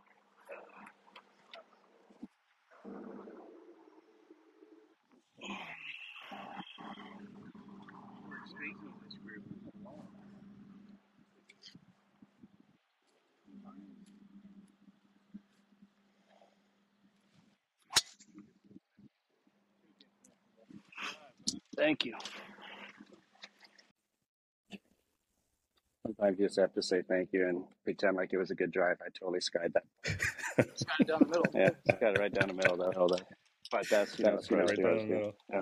Thank 21.75 22.06
you. 22.06 22.15
Sometimes 26.06 26.38
you 26.38 26.48
just 26.48 26.60
have 26.60 26.74
to 26.74 26.84
say 26.84 27.01
thank 27.08 27.30
you 27.32 27.48
and 27.48 27.63
pretend 27.86 28.18
like 28.18 28.34
it 28.34 28.38
was 28.38 28.51
a 28.51 28.56
good 28.56 28.72
drive. 28.72 28.98
I 29.01 29.08
totally 29.18 29.39
skied 29.39 29.74
that. 29.74 29.84
It's 30.58 30.84
kind 30.84 31.08
down 31.08 31.20
the 31.20 31.25
middle. 31.25 31.46
Yeah, 31.53 31.70
it's 31.86 32.00
got 32.00 32.15
it 32.15 32.20
right 32.20 32.34
down 32.34 32.50
the 32.50 32.53
middle 32.53 32.77
though. 32.77 32.92
Hold 32.96 33.13
on. 33.13 33.20
But 33.72 33.89
that's 33.89 34.20
you 34.20 34.25
know, 34.25 34.32
That's 34.32 34.51
right, 34.51 34.70
right 34.70 34.77
down 34.77 34.98
the 34.98 35.03
middle. 35.06 35.34
Yeah. 35.51 35.62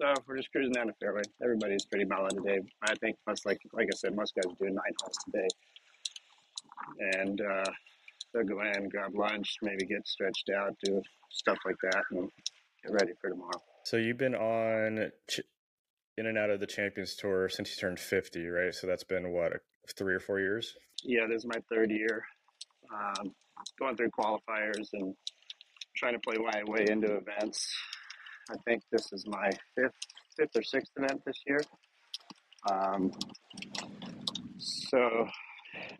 So 0.00 0.12
we're 0.26 0.38
just 0.38 0.50
cruising 0.50 0.72
down 0.72 0.88
the 0.88 0.94
fairway. 0.94 1.22
Everybody's 1.42 1.84
pretty 1.84 2.04
mellow 2.04 2.28
today. 2.28 2.58
I 2.82 2.94
think 2.96 3.16
most 3.28 3.46
like 3.46 3.60
like 3.72 3.88
I 3.92 3.96
said, 3.96 4.16
most 4.16 4.34
guys 4.34 4.50
are 4.50 4.56
doing 4.58 4.74
nine 4.74 4.94
holes 5.00 5.18
today. 5.24 5.48
And 7.20 7.40
uh, 7.40 7.70
they'll 8.34 8.44
go 8.44 8.60
in, 8.60 8.88
grab 8.88 9.14
lunch, 9.14 9.56
maybe 9.62 9.86
get 9.86 10.06
stretched 10.06 10.50
out, 10.54 10.76
do 10.82 11.00
stuff 11.30 11.58
like 11.64 11.76
that, 11.82 12.04
and 12.10 12.28
get 12.82 12.92
ready 12.92 13.12
for 13.20 13.30
tomorrow. 13.30 13.62
So 13.84 13.96
you've 13.96 14.18
been 14.18 14.34
on 14.34 15.10
ch- 15.30 15.40
in 16.18 16.26
and 16.26 16.36
out 16.36 16.50
of 16.50 16.60
the 16.60 16.66
Champions 16.66 17.14
Tour 17.14 17.48
since 17.48 17.70
you 17.70 17.80
turned 17.80 17.98
50, 17.98 18.46
right? 18.48 18.74
So 18.74 18.86
that's 18.86 19.04
been 19.04 19.32
what, 19.32 19.52
3 19.96 20.14
or 20.14 20.20
4 20.20 20.40
years? 20.40 20.74
Yeah, 21.02 21.26
this 21.28 21.38
is 21.38 21.46
my 21.46 21.60
third 21.70 21.90
year. 21.90 22.24
Um, 22.92 23.34
going 23.78 23.96
through 23.96 24.10
qualifiers 24.10 24.88
and 24.92 25.14
trying 25.96 26.14
to 26.14 26.20
play 26.20 26.36
my 26.38 26.62
way 26.66 26.86
into 26.88 27.16
events. 27.16 27.66
I 28.50 28.54
think 28.66 28.82
this 28.90 29.12
is 29.12 29.24
my 29.26 29.50
fifth, 29.74 29.94
fifth 30.36 30.56
or 30.56 30.62
sixth 30.62 30.92
event 30.96 31.22
this 31.24 31.38
year. 31.46 31.60
Um, 32.70 33.10
so 34.58 35.26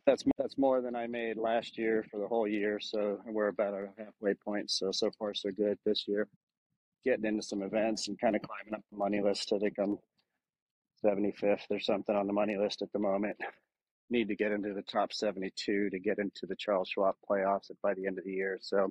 that's 0.07 0.25
that's 0.39 0.59
more 0.59 0.81
than 0.81 0.95
I 0.95 1.07
made 1.07 1.37
last 1.37 1.79
year 1.79 2.05
for 2.11 2.19
the 2.21 2.29
whole 2.29 2.47
year. 2.47 2.79
So 2.81 3.21
we're 3.27 3.49
about 3.49 3.75
a 3.75 3.89
halfway 3.99 4.35
point. 4.35 4.71
So 4.71 4.91
so 4.93 5.11
far 5.19 5.35
so 5.35 5.51
good 5.51 5.79
this 5.85 6.05
year. 6.07 6.29
Getting 7.05 7.25
into 7.25 7.43
some 7.43 7.63
events 7.63 8.09
and 8.09 8.19
kind 8.21 8.37
of 8.37 8.43
climbing 8.43 8.75
up 8.75 8.83
the 8.91 8.99
money 8.99 9.21
list. 9.23 9.53
I 9.53 9.59
think 9.59 9.75
I'm 9.79 9.99
75th 11.05 11.71
or 11.71 11.81
something 11.81 12.15
on 12.17 12.27
the 12.27 12.33
money 12.33 12.57
list 12.57 12.83
at 12.83 12.93
the 12.93 12.99
moment. 12.99 13.37
Need 14.11 14.29
to 14.29 14.37
get 14.37 14.53
into 14.53 14.75
the 14.75 14.83
top 14.83 15.13
72 15.13 15.91
to 15.91 15.99
get 15.99 16.19
into 16.19 16.47
the 16.47 16.57
Charles 16.57 16.89
Schwab 16.89 17.15
playoffs 17.29 17.71
by 17.83 17.95
the 17.95 18.07
end 18.07 18.19
of 18.19 18.25
the 18.25 18.33
year. 18.33 18.59
So 18.61 18.91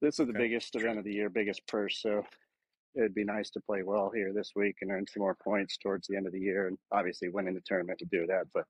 this 0.00 0.18
is 0.18 0.26
the 0.26 0.32
Okay. 0.32 0.38
biggest 0.38 0.74
event 0.76 0.98
of 0.98 1.04
the 1.04 1.12
year, 1.12 1.30
biggest 1.30 1.66
purse. 1.66 2.00
So 2.02 2.22
it'd 2.94 3.14
be 3.14 3.24
nice 3.24 3.50
to 3.50 3.60
play 3.60 3.82
well 3.82 4.10
here 4.14 4.32
this 4.32 4.52
week 4.54 4.76
and 4.82 4.90
earn 4.90 5.06
some 5.06 5.22
more 5.22 5.34
points 5.34 5.76
towards 5.78 6.06
the 6.06 6.16
end 6.16 6.26
of 6.26 6.32
the 6.32 6.40
year. 6.40 6.68
And 6.68 6.78
obviously, 6.92 7.28
winning 7.28 7.54
the 7.54 7.62
tournament 7.64 8.00
would 8.00 8.10
do 8.10 8.26
that. 8.26 8.46
But 8.54 8.64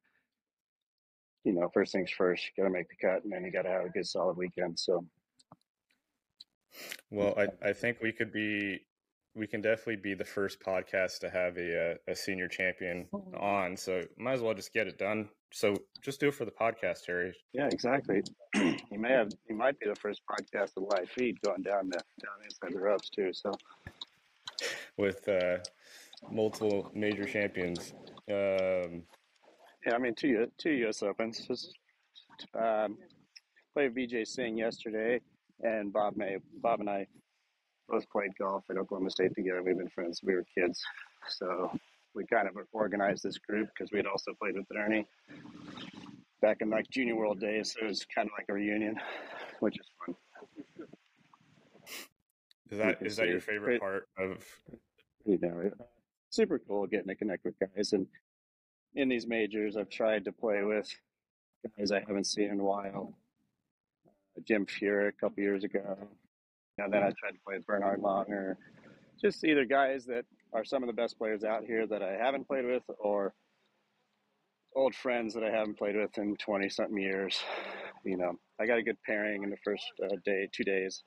you 1.47 1.53
know, 1.53 1.71
first 1.73 1.93
things 1.93 2.11
first, 2.11 2.45
you 2.45 2.63
got 2.63 2.69
to 2.69 2.75
make 2.75 2.89
the 2.89 2.97
cut, 2.97 3.23
and 3.23 3.33
then 3.33 3.45
you 3.45 3.53
got 3.53 3.63
to 3.63 3.69
have 3.69 3.87
a 3.87 3.89
good, 3.89 4.07
solid 4.07 4.37
weekend. 4.37 4.79
So 4.79 5.07
Well, 7.11 7.35
I, 7.39 7.69
I 7.69 7.73
think 7.73 8.03
we 8.03 8.11
could 8.11 8.33
be, 8.33 8.81
we 9.37 9.47
can 9.47 9.61
definitely 9.61 9.97
be 9.97 10.15
the 10.15 10.25
first 10.25 10.59
podcast 10.61 11.21
to 11.21 11.31
have 11.31 11.57
a, 11.57 11.93
uh, 11.93 11.95
a 12.09 12.17
senior 12.17 12.49
champion 12.49 13.07
on. 13.39 13.77
So 13.77 14.03
might 14.19 14.33
as 14.33 14.41
well 14.41 14.55
just 14.55 14.73
get 14.73 14.89
it 14.89 14.99
done. 14.99 15.29
So 15.53 15.77
just 16.03 16.19
do 16.19 16.29
it 16.29 16.35
for 16.35 16.45
the 16.45 16.51
podcast, 16.51 17.07
Harry. 17.07 17.33
yeah, 17.53 17.69
exactly. 17.71 18.23
you 18.55 18.99
may 18.99 19.13
have, 19.13 19.31
you 19.49 19.55
might 19.55 19.79
be 19.79 19.87
the 19.87 19.95
first 19.95 20.23
podcast 20.29 20.73
with 20.75 20.93
live 20.93 21.09
feed 21.11 21.41
going 21.43 21.63
down 21.63 21.89
the 21.89 21.97
down 21.97 22.45
inside 22.45 22.75
the 22.75 22.81
ropes 22.81 23.09
too. 23.09 23.33
So 23.33 23.53
with 24.97 25.29
uh, 25.29 25.59
multiple 26.31 26.91
major 26.93 27.25
champions. 27.25 27.93
Um, 28.29 29.05
yeah, 29.87 29.95
I 29.95 29.99
mean, 29.99 30.15
two 30.15 30.29
U- 30.29 30.53
two 30.59 30.71
U.S. 30.71 31.03
Opens. 31.03 31.47
Just 31.47 31.75
um, 32.59 32.99
played 33.73 33.95
Vijay 33.95 34.27
Singh 34.27 34.59
yesterday, 34.59 35.21
and 35.63 35.93
Bob 35.93 36.17
May. 36.17 36.39
Bob 36.61 36.81
and 36.81 36.91
I 36.91 37.07
both 37.89 38.09
played 38.11 38.31
golf 38.39 38.65
at 38.69 38.77
Oklahoma 38.77 39.11
State 39.11 39.35
together. 39.35 39.63
We've 39.63 39.79
been 39.79 39.89
friends. 39.89 40.19
since 40.19 40.27
We 40.27 40.35
were 40.35 40.45
kids, 40.57 40.83
so 41.29 41.71
we 42.15 42.27
kind 42.27 42.49
of 42.49 42.55
organized 42.73 43.23
this 43.23 43.39
group 43.39 43.69
because 43.69 43.93
we 43.93 43.99
had 43.99 44.07
also 44.07 44.33
played 44.41 44.55
with 44.57 44.67
Ernie 44.77 45.07
back 46.43 46.59
in 46.61 46.71
like 46.71 46.91
junior 46.91 47.15
world 47.15 47.41
days. 47.41 47.75
So 47.75 47.87
it 47.87 47.89
was 47.89 48.05
kind 48.13 48.27
of 48.29 48.33
like 48.39 48.47
a 48.49 48.55
reunion, 48.55 48.97
which 49.61 49.79
is 49.79 49.87
fun. 50.05 50.17
is 52.71 52.79
that 52.79 53.03
is 53.03 53.17
that 53.17 53.29
your 53.29 53.41
favorite 53.41 53.81
part 53.81 54.09
of? 54.19 54.45
you 55.25 55.39
know, 55.43 55.71
super 56.31 56.59
cool 56.59 56.87
getting 56.87 57.09
to 57.09 57.15
connect 57.15 57.45
with 57.45 57.55
guys. 57.59 57.93
And 57.93 58.07
in 58.97 59.09
these 59.09 59.27
majors, 59.27 59.77
I've 59.77 59.91
tried 59.91 60.25
to 60.25 60.33
play 60.33 60.63
with 60.65 60.91
guys 61.79 61.93
I 61.93 62.01
haven't 62.01 62.27
seen 62.27 62.51
in 62.51 62.61
a 62.61 62.65
while. 62.65 63.15
Uh, 64.07 64.41
Jim 64.47 64.67
Furyk 64.67 65.09
a 65.09 65.13
couple 65.13 65.43
years 65.43 65.65
ago. 65.65 65.97
And 66.79 66.93
then 66.93 67.03
I 67.03 67.13
tried 67.19 67.33
to 67.33 67.39
play 67.47 67.57
with 67.57 67.67
Bernhard 67.67 68.03
Langer. 68.03 68.57
Just 69.21 69.45
either 69.45 69.65
guys 69.65 70.05
that 70.07 70.25
are 70.53 70.65
some 70.65 70.83
of 70.83 70.87
the 70.87 70.93
best 70.93 71.19
players 71.19 71.45
out 71.45 71.65
here 71.65 71.87
that 71.87 72.03
I 72.03 72.13
haven't 72.13 72.47
played 72.47 72.67
with, 72.67 72.83
or 72.99 73.35
old 74.75 74.95
friends 74.95 75.35
that 75.35 75.43
I 75.43 75.51
haven't 75.51 75.79
played 75.79 75.97
with 75.97 76.17
in 76.19 76.37
20 76.37 76.69
something 76.69 76.99
years. 76.99 77.41
You 78.05 78.17
know, 78.19 78.39
I 78.61 78.67
got 78.67 78.79
a 78.79 78.83
good 78.83 78.99
pairing 79.07 79.43
in 79.43 79.51
the 79.51 79.57
first 79.65 79.85
uh, 80.03 80.17
day, 80.25 80.49
two 80.53 80.65
days. 80.65 81.03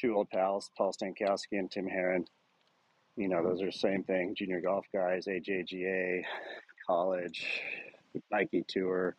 Two 0.00 0.14
old 0.16 0.30
pals, 0.30 0.70
Paul 0.76 0.92
Stankowski 0.92 1.58
and 1.58 1.70
Tim 1.70 1.86
Herron 1.86 2.26
you 3.16 3.28
know, 3.28 3.42
those 3.42 3.62
are 3.62 3.66
the 3.66 3.72
same 3.72 4.04
thing. 4.04 4.34
Junior 4.36 4.60
golf 4.60 4.84
guys, 4.94 5.26
AJGA, 5.26 6.22
college, 6.86 7.46
Nike 8.30 8.64
Tour. 8.66 9.16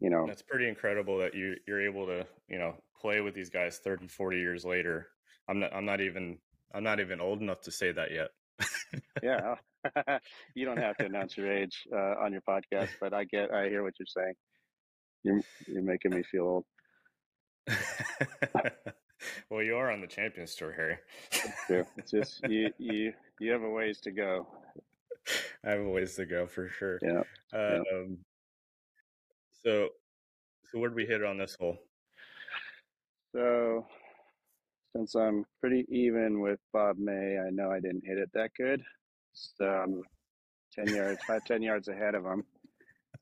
You 0.00 0.10
know, 0.10 0.26
That's 0.26 0.42
pretty 0.42 0.68
incredible 0.68 1.18
that 1.18 1.34
you 1.34 1.56
you're 1.66 1.80
able 1.80 2.06
to 2.06 2.26
you 2.48 2.58
know 2.58 2.74
play 3.00 3.20
with 3.20 3.34
these 3.34 3.50
guys 3.50 3.78
30, 3.78 4.08
40 4.08 4.38
years 4.38 4.64
later. 4.64 5.08
I'm 5.48 5.60
not 5.60 5.74
I'm 5.74 5.84
not 5.84 6.00
even 6.00 6.38
I'm 6.74 6.82
not 6.82 7.00
even 7.00 7.20
old 7.20 7.40
enough 7.40 7.60
to 7.62 7.70
say 7.70 7.92
that 7.92 8.10
yet. 8.10 8.30
yeah. 9.22 9.54
you 10.54 10.64
don't 10.64 10.78
have 10.78 10.96
to 10.96 11.06
announce 11.06 11.36
your 11.36 11.50
age 11.52 11.86
uh, 11.92 12.14
on 12.20 12.32
your 12.32 12.42
podcast, 12.42 12.90
but 13.00 13.12
I 13.12 13.24
get, 13.24 13.52
I 13.52 13.68
hear 13.68 13.82
what 13.82 13.94
you're 13.98 14.06
saying. 14.06 14.34
You're 15.24 15.40
you're 15.66 15.82
making 15.82 16.12
me 16.12 16.22
feel 16.22 16.42
old. 16.42 16.64
well, 19.50 19.62
you 19.62 19.76
are 19.76 19.90
on 19.90 20.00
the 20.00 20.06
Champions 20.06 20.54
Tour, 20.56 20.72
Harry. 20.72 20.98
It's 21.96 22.10
just 22.10 22.42
you 22.48 22.70
you 22.78 23.12
you 23.38 23.52
have 23.52 23.62
a 23.62 23.70
ways 23.70 24.00
to 24.00 24.10
go. 24.10 24.48
I 25.64 25.70
have 25.70 25.80
a 25.80 25.88
ways 25.88 26.16
to 26.16 26.26
go 26.26 26.46
for 26.46 26.68
sure. 26.68 26.98
Yeah. 27.02 27.22
yeah. 27.52 27.80
Um, 27.94 28.18
so, 29.64 29.88
so 30.70 30.78
where 30.78 30.88
did 30.88 30.96
we 30.96 31.06
hit 31.06 31.24
on 31.24 31.38
this 31.38 31.56
hole? 31.58 31.78
So 33.34 33.86
since 34.94 35.14
I'm 35.14 35.44
pretty 35.60 35.86
even 35.88 36.40
with 36.40 36.58
Bob 36.72 36.98
May, 36.98 37.38
I 37.38 37.50
know 37.50 37.70
I 37.70 37.80
didn't 37.80 38.04
hit 38.04 38.18
it 38.18 38.30
that 38.34 38.50
good. 38.56 38.82
So 39.32 39.64
I'm 39.64 40.02
ten 40.74 40.94
yards, 40.94 41.22
five 41.26 41.44
ten 41.44 41.62
yards 41.62 41.88
ahead 41.88 42.14
of 42.14 42.24
him. 42.24 42.44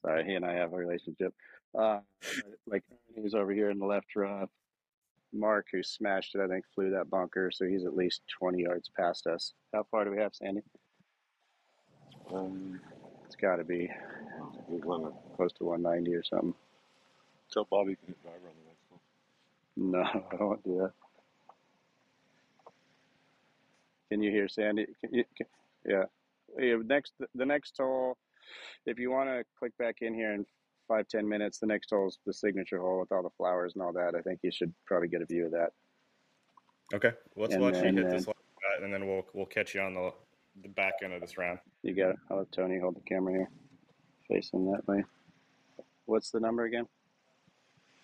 Sorry, 0.03 0.25
he 0.25 0.35
and 0.35 0.45
I 0.45 0.55
have 0.55 0.73
a 0.73 0.77
relationship. 0.77 1.35
Uh, 1.79 2.01
like 2.67 2.83
he's 3.15 3.35
over 3.35 3.53
here 3.53 3.71
in 3.71 3.79
the 3.79 3.87
left 3.87 4.17
rough. 4.17 4.51
Mark, 5.33 5.67
who 5.71 5.83
smashed 5.83 6.35
it, 6.35 6.41
I 6.41 6.49
think 6.49 6.65
flew 6.75 6.91
that 6.91 7.09
bunker, 7.09 7.53
so 7.53 7.65
he's 7.65 7.85
at 7.85 7.95
least 7.95 8.23
twenty 8.37 8.63
yards 8.63 8.91
past 8.97 9.27
us. 9.29 9.53
How 9.73 9.87
far 9.91 10.05
do 10.05 10.11
we 10.11 10.19
have, 10.19 10.35
Sandy? 10.35 10.63
Um, 12.33 12.81
It's 13.27 13.37
got 13.37 13.57
to 13.57 13.65
be 13.65 13.91
we 14.69 14.79
want 14.79 15.05
to 15.05 15.37
close 15.37 15.53
to 15.55 15.65
one 15.65 15.83
ninety 15.83 16.15
or 16.15 16.23
something. 16.23 16.55
tell 17.53 17.67
Bobby 17.71 17.97
can 17.97 18.09
hit 18.09 18.23
driver 18.23 18.37
on 18.49 18.55
the 18.63 18.67
next 18.71 18.91
one. 18.91 19.91
No, 20.33 20.39
I 20.41 20.45
won't 20.45 20.65
do 20.65 20.79
that. 20.79 20.93
Can 24.11 24.23
you 24.23 24.31
hear 24.31 24.49
Sandy? 24.49 24.87
Can 25.01 25.15
you, 25.15 25.25
can, 25.37 25.47
yeah. 25.87 26.05
yeah. 26.59 26.77
Next, 26.85 27.13
the 27.35 27.47
next 27.47 27.77
hole. 27.79 28.17
If 28.87 28.99
you 28.99 29.11
want 29.11 29.29
to 29.29 29.45
click 29.59 29.77
back 29.79 29.97
in 30.01 30.15
here 30.15 30.33
in 30.35 30.45
five 30.89 31.07
ten 31.09 31.29
minutes, 31.29 31.59
the 31.59 31.67
next 31.67 31.91
hole 31.91 32.09
is 32.09 32.19
the 32.27 32.33
signature 32.33 32.81
hole 32.81 32.99
with 33.01 33.13
all 33.13 33.23
the 33.23 33.31
flowers 33.37 33.75
and 33.75 33.83
all 33.85 33.93
that. 33.93 34.15
I 34.17 34.23
think 34.23 34.41
you 34.43 34.51
should 34.51 34.73
probably 34.87 35.09
get 35.09 35.23
a 35.23 35.27
view 35.27 35.47
of 35.47 35.53
that. 35.53 35.71
Okay, 36.93 37.13
let's 37.37 37.55
And 37.55 37.63
watch 37.63 37.77
you 37.77 37.83
then- 37.83 37.97
hit 37.99 38.11
this 38.11 38.27
last 38.27 38.39
shot, 38.77 38.83
and 38.83 38.93
then 38.93 39.07
we'll 39.07 39.25
we'll 39.33 39.47
catch 39.47 39.75
you 39.77 39.81
on 39.81 39.95
the 39.95 40.11
the 40.63 40.69
back 40.69 40.95
end 41.03 41.13
of 41.13 41.21
this 41.21 41.39
round. 41.39 41.59
You 41.83 41.95
got 41.95 42.11
it. 42.11 42.17
I'll 42.31 42.39
let 42.39 42.53
Tony 42.53 42.79
hold 42.79 42.97
the 42.97 43.01
camera 43.01 43.33
here, 43.33 43.51
facing 44.29 44.71
that 44.73 44.87
way. 44.87 45.05
What's 46.07 46.31
the 46.31 46.41
number 46.41 46.65
again? 46.65 46.87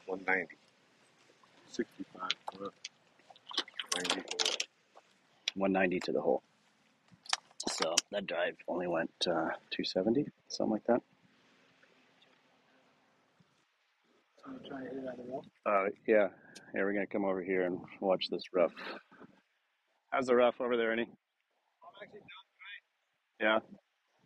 190. 0.06 0.56
65 1.72 2.30
One 5.56 5.72
ninety 5.72 5.98
to 6.00 6.12
the 6.12 6.20
hole. 6.20 6.42
So 7.68 7.94
that 8.12 8.26
drive 8.26 8.56
only 8.68 8.86
went 8.86 9.10
uh, 9.26 9.48
two 9.70 9.84
seventy, 9.84 10.26
something 10.48 10.72
like 10.72 10.84
that. 10.86 11.02
So 14.36 14.44
I'm 14.48 14.60
trying 14.68 14.84
to 14.84 14.90
hit 14.90 14.98
it 15.02 15.08
out 15.08 15.18
of 15.18 15.24
the 15.24 15.30
wall. 15.30 15.44
Uh, 15.64 15.86
yeah. 16.06 16.28
here 16.72 16.84
we're 16.86 16.92
gonna 16.92 17.06
come 17.06 17.24
over 17.24 17.42
here 17.42 17.62
and 17.62 17.80
watch 18.00 18.28
this 18.30 18.44
rough. 18.54 18.72
How's 20.10 20.26
the 20.26 20.36
rough 20.36 20.60
over 20.60 20.76
there, 20.76 20.92
Ernie? 20.92 21.08
Actually 22.06 22.20
down 23.40 23.62
Yeah. 23.64 23.76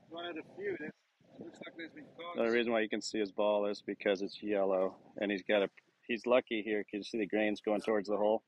one 0.08 0.26
of 0.26 0.34
the 0.34 0.42
few. 0.56 0.76
That's, 0.78 0.92
looks 1.38 1.58
like 1.64 1.76
there's 1.76 1.92
been 1.92 2.04
The 2.36 2.50
reason 2.50 2.72
why 2.72 2.80
you 2.80 2.88
can 2.88 3.00
see 3.00 3.18
his 3.18 3.32
ball 3.32 3.66
is 3.66 3.82
because 3.82 4.22
it's 4.22 4.42
yellow, 4.42 4.96
and 5.20 5.30
he's 5.30 5.42
got 5.42 5.62
a. 5.62 5.70
He's 6.06 6.26
lucky 6.26 6.62
here 6.62 6.84
because 6.84 7.06
you 7.06 7.10
see 7.10 7.18
the 7.18 7.26
grains 7.26 7.60
going 7.60 7.80
towards 7.80 8.08
the 8.08 8.16
hole, 8.16 8.42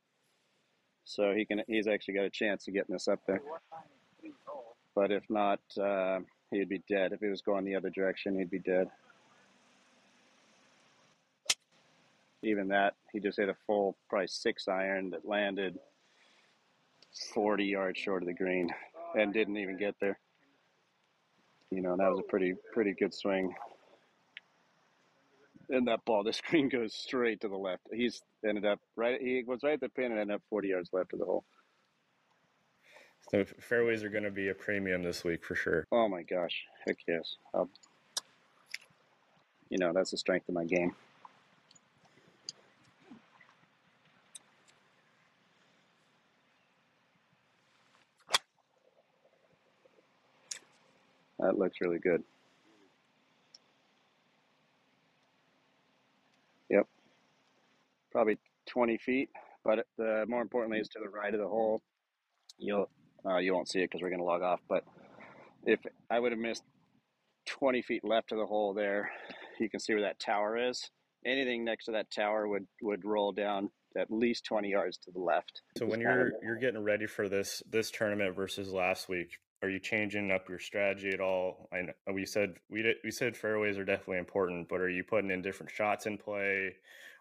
so 1.05 1.33
he 1.33 1.45
can. 1.45 1.63
He's 1.67 1.87
actually 1.87 2.15
got 2.15 2.25
a 2.25 2.31
chance 2.31 2.67
of 2.69 2.75
getting 2.75 2.93
this 2.93 3.09
up 3.09 3.21
there. 3.27 3.41
But 4.95 5.11
if 5.11 5.25
not, 5.31 5.61
uh, 5.81 6.21
he'd 6.51 6.69
be 6.69 6.83
dead. 6.89 7.13
If 7.13 7.21
he 7.21 7.29
was 7.29 7.41
going 7.41 7.65
the 7.65 7.77
other 7.77 7.91
direction, 7.91 8.39
he'd 8.39 8.51
be 8.51 8.59
dead. 8.59 8.89
Even 12.43 12.69
that, 12.69 12.95
he 13.13 13.21
just 13.21 13.39
hit 13.39 13.49
a 13.49 13.55
full, 13.67 13.97
probably 14.11 14.27
six 14.27 14.67
iron 14.67 15.11
that 15.11 15.25
landed 15.27 15.79
40 17.33 17.65
yards 17.65 18.01
short 18.01 18.23
of 18.23 18.27
the 18.27 18.35
green 18.35 18.69
and 19.15 19.33
didn't 19.33 19.57
even 19.57 19.77
get 19.77 19.95
there. 20.01 20.19
You 21.71 21.81
know, 21.81 21.93
and 21.93 22.01
that 22.01 22.11
was 22.11 22.21
a 22.21 22.29
pretty, 22.31 22.55
pretty 22.73 22.93
good 22.93 23.15
swing. 23.15 23.55
And 25.71 25.89
that 25.89 26.05
ball, 26.05 26.23
the 26.25 26.33
screen 26.33 26.69
goes 26.69 26.95
straight 26.95 27.41
to 27.41 27.49
the 27.49 27.57
left. 27.57 27.83
He's 27.93 28.23
ended 28.47 28.67
up 28.67 28.81
right. 28.97 29.21
He 29.21 29.43
was 29.47 29.63
right 29.63 29.75
at 29.75 29.81
the 29.81 29.89
pin 29.89 30.13
and 30.13 30.21
ended 30.21 30.37
up 30.37 30.43
40 30.51 30.69
yards 30.69 30.91
left 30.93 31.13
of 31.13 31.19
the 31.19 31.25
hole. 31.25 31.45
So 33.31 33.45
fairways 33.61 34.03
are 34.03 34.09
going 34.09 34.25
to 34.25 34.31
be 34.31 34.49
a 34.49 34.55
premium 34.55 35.03
this 35.03 35.25
week 35.25 35.45
for 35.45 35.55
sure. 35.55 35.87
Oh 35.93 36.09
my 36.09 36.23
gosh, 36.23 36.65
heck 36.87 36.99
yes. 37.07 37.37
Um, 37.55 37.71
you 39.71 39.79
know, 39.79 39.93
that's 39.95 40.11
the 40.11 40.19
strength 40.19 40.49
of 40.49 40.55
my 40.55 40.65
game. 40.65 40.95
That 51.43 51.59
looks 51.59 51.81
really 51.81 51.99
good. 51.99 52.23
Yep, 56.71 56.87
probably 58.13 58.39
20 58.67 58.97
feet, 58.99 59.29
but 59.65 59.87
the 59.99 60.25
more 60.29 60.41
importantly 60.41 60.79
is 60.79 60.89
to 60.91 61.01
the 61.03 61.09
right 61.09 61.35
of 61.35 61.41
the 61.41 61.49
hole. 61.49 61.83
You'll 62.59 62.89
uh, 63.27 63.39
you 63.39 63.55
won't 63.55 63.69
see 63.69 63.81
it 63.81 63.91
because 63.91 64.03
we're 64.03 64.09
going 64.09 64.21
to 64.21 64.25
log 64.25 64.43
off. 64.43 64.61
But 64.69 64.85
if 65.67 65.81
I 66.11 66.19
would 66.19 66.33
have 66.33 66.41
missed 66.41 66.63
20 67.47 67.83
feet 67.83 68.05
left 68.05 68.33
of 68.33 68.39
the 68.39 68.47
hole 68.47 68.73
there, 68.73 69.11
you 69.59 69.69
can 69.69 69.81
see 69.81 69.95
where 69.95 70.03
that 70.03 70.21
tower 70.21 70.57
is. 70.57 70.91
Anything 71.27 71.65
next 71.65 71.87
to 71.87 71.93
that 71.93 72.11
tower 72.11 72.47
would 72.47 72.67
would 72.83 73.05
roll 73.05 73.33
down 73.33 73.69
at 73.97 74.11
least 74.11 74.45
20 74.45 74.71
yards 74.71 74.97
to 74.99 75.11
the 75.11 75.21
left. 75.21 75.61
So 75.77 75.87
when 75.87 76.01
Just 76.01 76.09
kind 76.09 76.21
of- 76.21 76.29
you're 76.29 76.45
you're 76.45 76.61
getting 76.61 76.83
ready 76.85 77.07
for 77.07 77.29
this 77.29 77.65
this 77.69 77.91
tournament 77.91 78.37
versus 78.37 78.73
last 78.73 79.09
week, 79.09 79.39
are 79.63 79.71
you 79.71 79.79
changing 79.79 80.31
up 80.31 80.49
your 80.49 80.59
strategy 80.59 81.11
at 81.11 81.21
all? 81.21 81.69
I 81.73 81.83
know 81.83 81.93
we 82.13 82.27
said 82.27 82.55
we 82.69 82.83
did, 82.83 82.97
we 83.05 83.11
said 83.11 83.37
fairways 83.37 83.79
are 83.79 83.85
definitely 83.85 84.19
important, 84.19 84.69
but 84.69 84.81
are 84.81 84.89
you 84.89 85.05
putting 85.05 85.31
in 85.31 85.41
different 85.41 85.71
shots 85.71 86.07
in 86.07 86.19
play, 86.19 86.75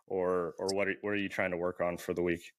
or 0.08 0.56
or 0.58 0.68
what 0.74 0.88
are, 0.88 0.96
what 1.02 1.12
are 1.12 1.18
you 1.18 1.30
trying 1.30 1.52
to 1.52 1.58
work 1.58 1.82
on 1.82 1.98
for 1.98 2.14
the 2.14 2.22
week? 2.22 2.52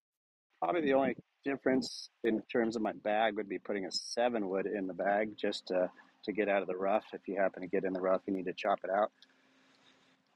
Probably 0.61 0.83
the 0.83 0.95
only 0.95 1.16
difference 1.45 2.11
in 2.23 2.40
terms 2.42 2.77
of 2.77 2.83
my 2.83 2.92
bag 2.92 3.35
would 3.37 3.49
be 3.49 3.59
putting 3.59 3.87
a 3.87 3.90
seven 3.90 4.49
wood 4.49 4.66
in 4.66 4.87
the 4.87 4.95
bag 4.95 5.31
just 5.37 5.66
to, 5.66 5.90
to 6.23 6.33
get 6.33 6.49
out 6.49 6.62
of 6.62 6.68
the 6.68 6.77
rough. 6.77 7.05
If 7.12 7.23
you 7.27 7.37
happen 7.37 7.62
to 7.62 7.68
get 7.68 7.85
in 7.85 7.92
the 7.92 8.01
rough, 8.01 8.21
you 8.27 8.33
need 8.33 8.45
to 8.45 8.53
chop 8.53 8.79
it 8.85 8.90
out. 8.90 9.11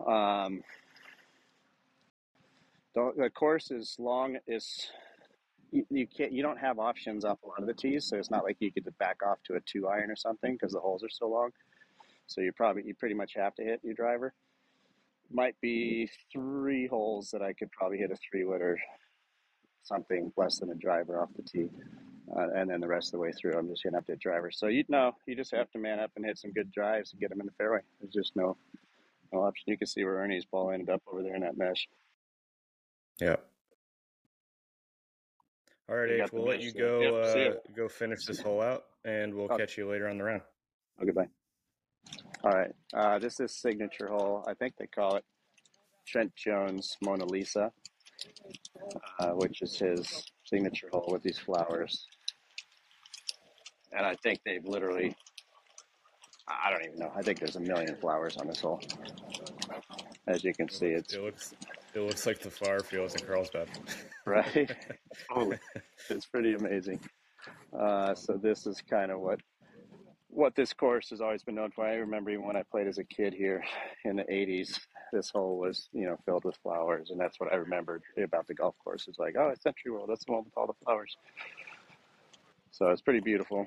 Um, 0.04 0.62
the, 2.94 3.30
course 3.30 3.70
is 3.70 3.94
long. 4.00 4.38
Is 4.48 4.90
you, 5.70 5.86
you 5.90 6.06
can't 6.06 6.32
you 6.32 6.42
don't 6.42 6.58
have 6.58 6.78
options 6.78 7.24
off 7.24 7.38
a 7.44 7.48
lot 7.48 7.60
of 7.60 7.66
the 7.66 7.74
tees, 7.74 8.04
so 8.04 8.16
it's 8.16 8.30
not 8.30 8.44
like 8.44 8.56
you 8.60 8.72
could 8.72 8.86
back 8.98 9.20
off 9.26 9.38
to 9.46 9.54
a 9.54 9.60
two 9.60 9.88
iron 9.88 10.10
or 10.10 10.16
something 10.16 10.54
because 10.54 10.72
the 10.72 10.80
holes 10.80 11.02
are 11.02 11.10
so 11.10 11.28
long. 11.28 11.50
So 12.26 12.40
you 12.40 12.52
probably 12.52 12.84
you 12.86 12.94
pretty 12.94 13.14
much 13.14 13.32
have 13.36 13.54
to 13.56 13.64
hit 13.64 13.80
your 13.82 13.94
driver. 13.94 14.32
Might 15.30 15.60
be 15.60 16.08
three 16.32 16.86
holes 16.86 17.30
that 17.32 17.42
I 17.42 17.52
could 17.52 17.70
probably 17.72 17.98
hit 17.98 18.10
a 18.10 18.16
three 18.16 18.44
wood 18.44 18.62
or 18.62 18.78
something 19.82 20.32
less 20.36 20.58
than 20.58 20.70
a 20.70 20.74
driver 20.74 21.20
off 21.20 21.30
the 21.36 21.42
tee. 21.42 21.68
Uh, 22.36 22.48
and 22.56 22.68
then 22.68 22.80
the 22.80 22.88
rest 22.88 23.08
of 23.08 23.12
the 23.12 23.18
way 23.18 23.30
through, 23.32 23.56
I'm 23.56 23.68
just 23.68 23.84
gonna 23.84 23.96
have 23.96 24.06
to 24.06 24.12
hit 24.12 24.20
driver. 24.20 24.50
So 24.50 24.66
you 24.66 24.84
know, 24.88 25.12
you 25.26 25.36
just 25.36 25.54
have 25.54 25.70
to 25.72 25.78
man 25.78 26.00
up 26.00 26.12
and 26.16 26.24
hit 26.24 26.38
some 26.38 26.52
good 26.52 26.72
drives 26.72 27.12
and 27.12 27.20
get 27.20 27.30
them 27.30 27.40
in 27.40 27.46
the 27.46 27.52
fairway. 27.52 27.80
There's 28.00 28.12
just 28.12 28.36
no 28.36 28.56
no 29.32 29.42
option. 29.42 29.64
You 29.66 29.78
can 29.78 29.86
see 29.86 30.04
where 30.04 30.18
Ernie's 30.18 30.44
ball 30.44 30.70
ended 30.70 30.90
up 30.90 31.02
over 31.06 31.22
there 31.22 31.34
in 31.34 31.42
that 31.42 31.56
mesh. 31.56 31.88
Yeah. 33.20 33.36
All 35.88 35.96
right, 35.96 36.10
H. 36.10 36.32
We'll 36.32 36.44
let 36.44 36.60
you 36.60 36.72
go 36.72 37.20
Yep, 37.20 37.58
uh, 37.68 37.72
go 37.76 37.88
finish 37.88 38.24
this 38.26 38.40
hole 38.40 38.60
out, 38.60 38.84
and 39.04 39.32
we'll 39.34 39.44
Okay. 39.44 39.58
catch 39.58 39.78
you 39.78 39.88
later 39.88 40.08
on 40.08 40.18
the 40.18 40.24
round. 40.24 40.42
Oh, 41.00 41.04
goodbye. 41.04 41.28
All 42.42 42.50
right, 42.52 42.72
uh, 42.94 43.18
this 43.18 43.38
is 43.40 43.52
signature 43.56 44.08
hole. 44.08 44.44
I 44.48 44.54
think 44.54 44.76
they 44.76 44.86
call 44.86 45.16
it 45.16 45.24
Trent 46.06 46.34
Jones 46.34 46.96
Mona 47.02 47.24
Lisa, 47.24 47.72
uh, 49.20 49.30
which 49.30 49.62
is 49.62 49.76
his 49.78 50.24
signature 50.44 50.88
hole 50.92 51.08
with 51.10 51.22
these 51.22 51.38
flowers. 51.38 52.06
And 53.92 54.04
I 54.04 54.14
think 54.22 54.40
they've 54.44 54.64
literally, 54.64 55.14
I 56.48 56.70
don't 56.70 56.84
even 56.84 56.98
know. 56.98 57.12
I 57.16 57.22
think 57.22 57.38
there's 57.40 57.56
a 57.56 57.60
million 57.60 57.96
flowers 57.96 58.36
on 58.36 58.46
this 58.48 58.60
hole. 58.60 58.80
As 60.26 60.42
you 60.44 60.52
can 60.52 60.68
see, 60.68 60.86
it's 60.86 61.14
It 61.14 61.22
looks 61.22 61.54
it 61.94 62.00
looks 62.00 62.26
like 62.26 62.40
the 62.40 62.50
flower 62.50 62.80
fields 62.80 63.14
in 63.14 63.24
Carlsbad. 63.26 63.68
right. 64.24 64.70
Totally. 65.32 65.58
it's 66.10 66.26
pretty 66.26 66.54
amazing. 66.54 67.00
Uh, 67.78 68.14
so 68.14 68.34
this 68.34 68.66
is 68.66 68.82
kind 68.88 69.10
of 69.10 69.20
what 69.20 69.40
what 70.28 70.54
this 70.54 70.72
course 70.72 71.08
has 71.10 71.20
always 71.20 71.42
been 71.42 71.54
known 71.54 71.70
for. 71.70 71.86
I 71.86 71.94
remember 71.94 72.30
even 72.30 72.46
when 72.46 72.56
I 72.56 72.62
played 72.70 72.86
as 72.86 72.98
a 72.98 73.04
kid 73.04 73.32
here 73.32 73.64
in 74.04 74.16
the 74.16 74.24
'80s, 74.24 74.78
this 75.12 75.30
hole 75.30 75.58
was 75.58 75.88
you 75.92 76.04
know 76.04 76.16
filled 76.24 76.44
with 76.44 76.56
flowers, 76.62 77.10
and 77.10 77.20
that's 77.20 77.40
what 77.40 77.52
I 77.52 77.56
remembered 77.56 78.02
about 78.22 78.46
the 78.46 78.54
golf 78.54 78.74
course. 78.82 79.06
It's 79.08 79.18
like, 79.18 79.34
oh, 79.38 79.48
it's 79.48 79.62
Sentry 79.62 79.90
World. 79.90 80.08
That's 80.08 80.24
the 80.24 80.32
one 80.32 80.44
with 80.44 80.56
all 80.56 80.66
the 80.66 80.74
flowers. 80.84 81.16
So 82.70 82.88
it's 82.88 83.00
pretty 83.00 83.20
beautiful. 83.20 83.66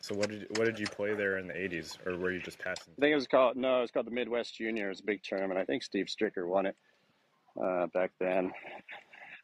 So 0.00 0.14
what 0.14 0.28
did 0.28 0.46
what 0.56 0.64
did 0.64 0.78
you 0.78 0.86
play 0.86 1.14
there 1.14 1.38
in 1.38 1.48
the 1.48 1.54
'80s, 1.54 1.96
or 2.06 2.16
were 2.16 2.32
you 2.32 2.40
just 2.40 2.58
passing? 2.58 2.92
I 2.98 3.00
think 3.00 3.12
it 3.12 3.16
was 3.16 3.26
called 3.26 3.56
no, 3.56 3.78
it 3.78 3.82
was 3.82 3.90
called 3.90 4.06
the 4.06 4.12
Midwest 4.12 4.54
Junior. 4.56 4.86
It 4.86 4.90
was 4.90 5.00
a 5.00 5.04
big 5.04 5.22
tournament. 5.22 5.58
I 5.58 5.64
think 5.64 5.82
Steve 5.82 6.06
Stricker 6.06 6.46
won 6.46 6.66
it 6.66 6.76
uh, 7.62 7.86
back 7.88 8.10
then. 8.20 8.52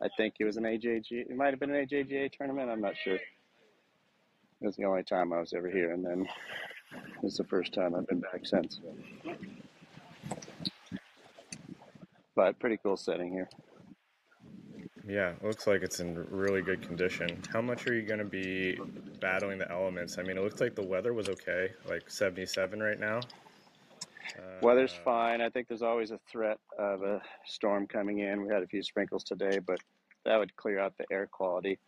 I 0.05 0.09
think 0.17 0.35
it 0.39 0.45
was 0.45 0.59
an 0.59 0.65
AJG. 0.65 1.11
It 1.13 1.37
might 1.37 1.51
have 1.51 1.59
been 1.61 1.75
an 1.75 1.87
AJGA 1.87 2.31
tournament. 2.33 2.71
I'm 2.71 2.83
not 2.83 2.95
sure. 2.97 3.15
It 3.15 3.23
was 4.61 4.77
the 4.77 4.85
only 4.85 5.03
time 5.03 5.33
I 5.33 5.41
was 5.41 5.55
ever 5.55 5.71
here, 5.71 5.93
and 5.93 6.05
then 6.05 6.27
it's 7.23 7.39
the 7.39 7.45
first 7.45 7.73
time 7.73 7.95
I've 7.95 8.07
been 8.07 8.21
back 8.21 8.45
since. 8.45 8.81
But 12.37 12.59
pretty 12.59 12.79
cool 12.83 12.97
setting 12.97 13.33
here. 13.33 13.49
Yeah, 15.07 15.31
it 15.31 15.45
looks 15.45 15.67
like 15.67 15.83
it's 15.83 16.01
in 16.01 16.15
really 16.31 16.63
good 16.63 16.83
condition. 16.83 17.43
How 17.53 17.61
much 17.61 17.87
are 17.87 17.95
you 17.95 18.03
going 18.03 18.19
to 18.19 18.25
be 18.25 18.79
battling 19.21 19.59
the 19.59 19.71
elements? 19.71 20.19
I 20.19 20.23
mean, 20.23 20.37
it 20.37 20.43
looks 20.43 20.61
like 20.61 20.75
the 20.75 20.87
weather 20.87 21.13
was 21.13 21.29
okay, 21.29 21.71
like 21.89 22.11
77 22.11 22.83
right 22.83 22.99
now. 22.99 23.21
Weather's 24.63 24.95
Uh, 24.95 25.05
fine. 25.05 25.41
I 25.41 25.51
think 25.51 25.69
there's 25.69 25.83
always 25.83 26.11
a 26.11 26.19
threat 26.31 26.59
of 26.79 27.03
a 27.03 27.23
storm 27.45 27.87
coming 27.87 28.21
in. 28.21 28.43
We 28.47 28.53
had 28.53 28.63
a 28.63 28.67
few 28.67 28.83
sprinkles 28.83 29.25
today, 29.25 29.59
but 29.59 29.79
that 30.25 30.39
would 30.39 30.57
clear 30.57 30.79
out 30.79 30.97
the 30.99 31.05
air 31.11 31.27
quality. 31.27 31.79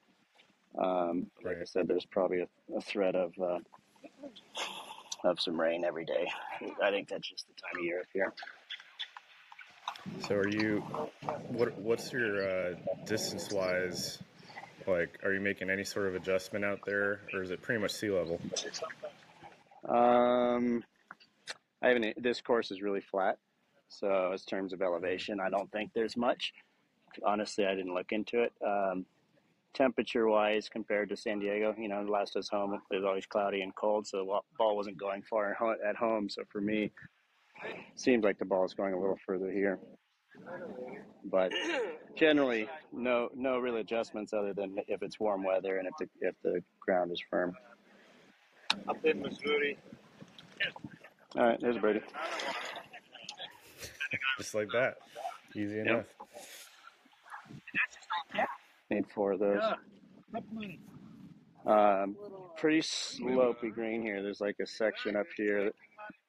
Um, 0.79 1.31
like 1.45 1.59
I 1.61 1.65
said, 1.65 1.89
there's 1.89 2.05
probably 2.05 2.41
a, 2.41 2.77
a 2.77 2.81
threat 2.81 3.15
of 3.15 3.33
uh, 3.41 3.59
of 5.25 5.41
some 5.41 5.61
rain 5.61 5.85
every 5.85 6.05
day. 6.05 6.31
I 6.83 6.91
think 6.91 7.09
that's 7.09 7.29
just 7.29 7.47
the 7.49 7.55
time 7.55 7.79
of 7.79 7.85
year 7.85 8.01
up 8.01 8.07
here. 8.13 8.33
So 10.27 10.35
are 10.37 10.49
you? 10.49 10.81
What 11.49 11.77
what's 11.79 12.13
your 12.13 12.49
uh, 12.49 12.75
distance 13.07 13.51
wise? 13.51 14.19
Like, 14.87 15.19
are 15.25 15.33
you 15.33 15.41
making 15.41 15.69
any 15.69 15.83
sort 15.83 16.07
of 16.07 16.15
adjustment 16.15 16.65
out 16.65 16.81
there, 16.87 17.21
or 17.35 17.43
is 17.43 17.51
it 17.51 17.61
pretty 17.61 17.81
much 17.81 17.93
sea 17.93 18.11
level? 18.11 18.41
Um, 19.89 20.85
I 21.83 21.89
haven't. 21.89 22.23
This 22.23 22.41
course 22.41 22.71
is 22.71 22.83
really 22.83 23.01
flat, 23.01 23.39
so 23.89 24.31
in 24.33 24.39
terms 24.39 24.73
of 24.73 24.83
elevation, 24.83 25.41
I 25.41 25.51
don't 25.51 25.71
think 25.73 25.91
there's 25.95 26.17
much. 26.17 26.53
Honestly, 27.25 27.67
I 27.67 27.75
didn't 27.75 27.95
look 27.95 28.13
into 28.13 28.43
it. 28.43 28.53
Um, 28.65 29.07
temperature 29.75 30.27
wise, 30.27 30.69
compared 30.69 31.11
to 31.11 31.17
San 31.17 31.39
Diego, 31.39 31.75
you 31.79 31.89
know, 31.89 32.05
the 32.05 32.11
last 32.11 32.35
I 32.35 32.39
was 32.39 32.49
home, 32.49 32.75
it 32.91 32.95
was 32.95 33.05
always 33.05 33.27
cloudy 33.27 33.61
and 33.61 33.75
cold, 33.75 34.07
so 34.07 34.19
the 34.19 34.41
ball 34.57 34.77
wasn't 34.77 34.99
going 34.99 35.23
far 35.23 35.57
at 35.87 35.97
home. 35.97 36.29
So 36.29 36.43
for 36.49 36.61
me, 36.61 36.91
seems 37.95 38.25
like 38.25 38.39
the 38.39 38.45
ball 38.45 38.65
is 38.65 38.75
going 38.75 38.95
a 38.95 39.01
little 39.01 39.19
further 39.27 39.51
here. 39.51 39.79
But 41.25 41.53
generally, 42.15 42.69
no 42.93 43.31
no 43.35 43.59
real 43.59 43.77
adjustments 43.77 44.33
other 44.33 44.53
than 44.53 44.77
if 44.87 45.03
it's 45.03 45.19
warm 45.19 45.43
weather 45.43 45.79
and 45.79 45.89
if 45.89 45.95
the 45.99 46.09
if 46.21 46.35
the 46.43 46.63
ground 46.81 47.11
is 47.13 47.23
firm. 47.31 47.55
Up 48.89 49.05
in 49.05 49.23
Missouri. 49.23 49.79
All 51.37 51.47
right, 51.47 51.61
there's 51.61 51.79
Brady. 51.79 52.01
Just 54.39 54.55
like 54.55 54.69
that, 54.73 54.99
easy 55.55 55.81
enough. 55.81 56.07
Need 58.91 59.07
four 59.15 59.33
of 59.33 59.41
those. 59.41 59.63
Um, 61.67 62.17
pretty 62.57 62.81
slopey 62.81 63.73
green 63.73 64.03
here. 64.03 64.23
There's 64.23 64.41
like 64.41 64.57
a 64.61 64.67
section 64.67 65.17
up 65.17 65.27
here, 65.37 65.73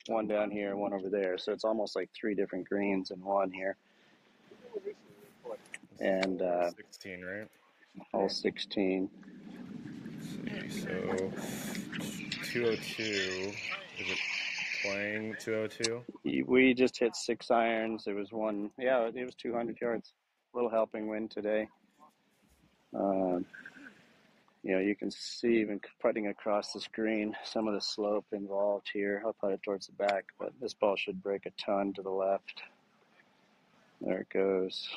one 0.07 0.27
down 0.27 0.49
here, 0.49 0.75
one 0.75 0.93
over 0.93 1.09
there. 1.09 1.37
So 1.37 1.51
it's 1.51 1.63
almost 1.63 1.95
like 1.95 2.09
three 2.19 2.33
different 2.33 2.67
greens 2.67 3.11
in 3.11 3.23
one 3.23 3.51
here. 3.51 3.77
And 5.99 6.41
uh, 6.41 6.71
16, 6.71 7.23
right? 7.23 7.47
all 8.13 8.29
16. 8.29 9.09
So 10.69 10.87
202. 12.43 13.03
Is 13.03 13.53
it 13.99 14.17
playing 14.83 15.35
202? 15.39 16.03
We 16.45 16.73
just 16.73 16.97
hit 16.97 17.15
six 17.15 17.51
irons. 17.51 18.05
It 18.07 18.15
was 18.15 18.31
one, 18.31 18.71
yeah, 18.77 19.07
it 19.07 19.25
was 19.25 19.35
200 19.35 19.79
yards. 19.81 20.13
Little 20.53 20.69
helping 20.69 21.07
wind 21.07 21.29
today. 21.31 21.67
Um, 22.95 23.45
you 24.63 24.73
know, 24.73 24.79
you 24.79 24.95
can 24.95 25.11
see 25.11 25.59
even 25.59 25.79
putting 26.01 26.27
across 26.27 26.73
the 26.73 26.79
screen 26.81 27.35
some 27.43 27.67
of 27.67 27.73
the 27.73 27.81
slope 27.81 28.25
involved 28.31 28.89
here. 28.91 29.21
I'll 29.25 29.33
put 29.33 29.51
it 29.53 29.61
towards 29.63 29.87
the 29.87 29.93
back, 29.93 30.25
but 30.39 30.51
this 30.59 30.73
ball 30.73 30.95
should 30.95 31.21
break 31.21 31.45
a 31.45 31.51
ton 31.63 31.93
to 31.93 32.01
the 32.01 32.09
left. 32.09 32.63
There 34.01 34.19
it 34.19 34.29
goes. 34.29 34.89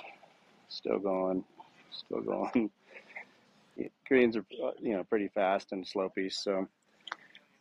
Still 0.69 0.99
going. 0.99 1.45
Still 1.91 2.21
going. 2.23 2.71
Greens 4.09 4.37
are, 4.37 4.45
uh, 4.65 4.71
you 4.81 4.95
know, 4.97 5.05
pretty 5.05 5.29
fast 5.29 5.73
and 5.73 5.85
slopey, 5.87 6.33
so 6.33 6.67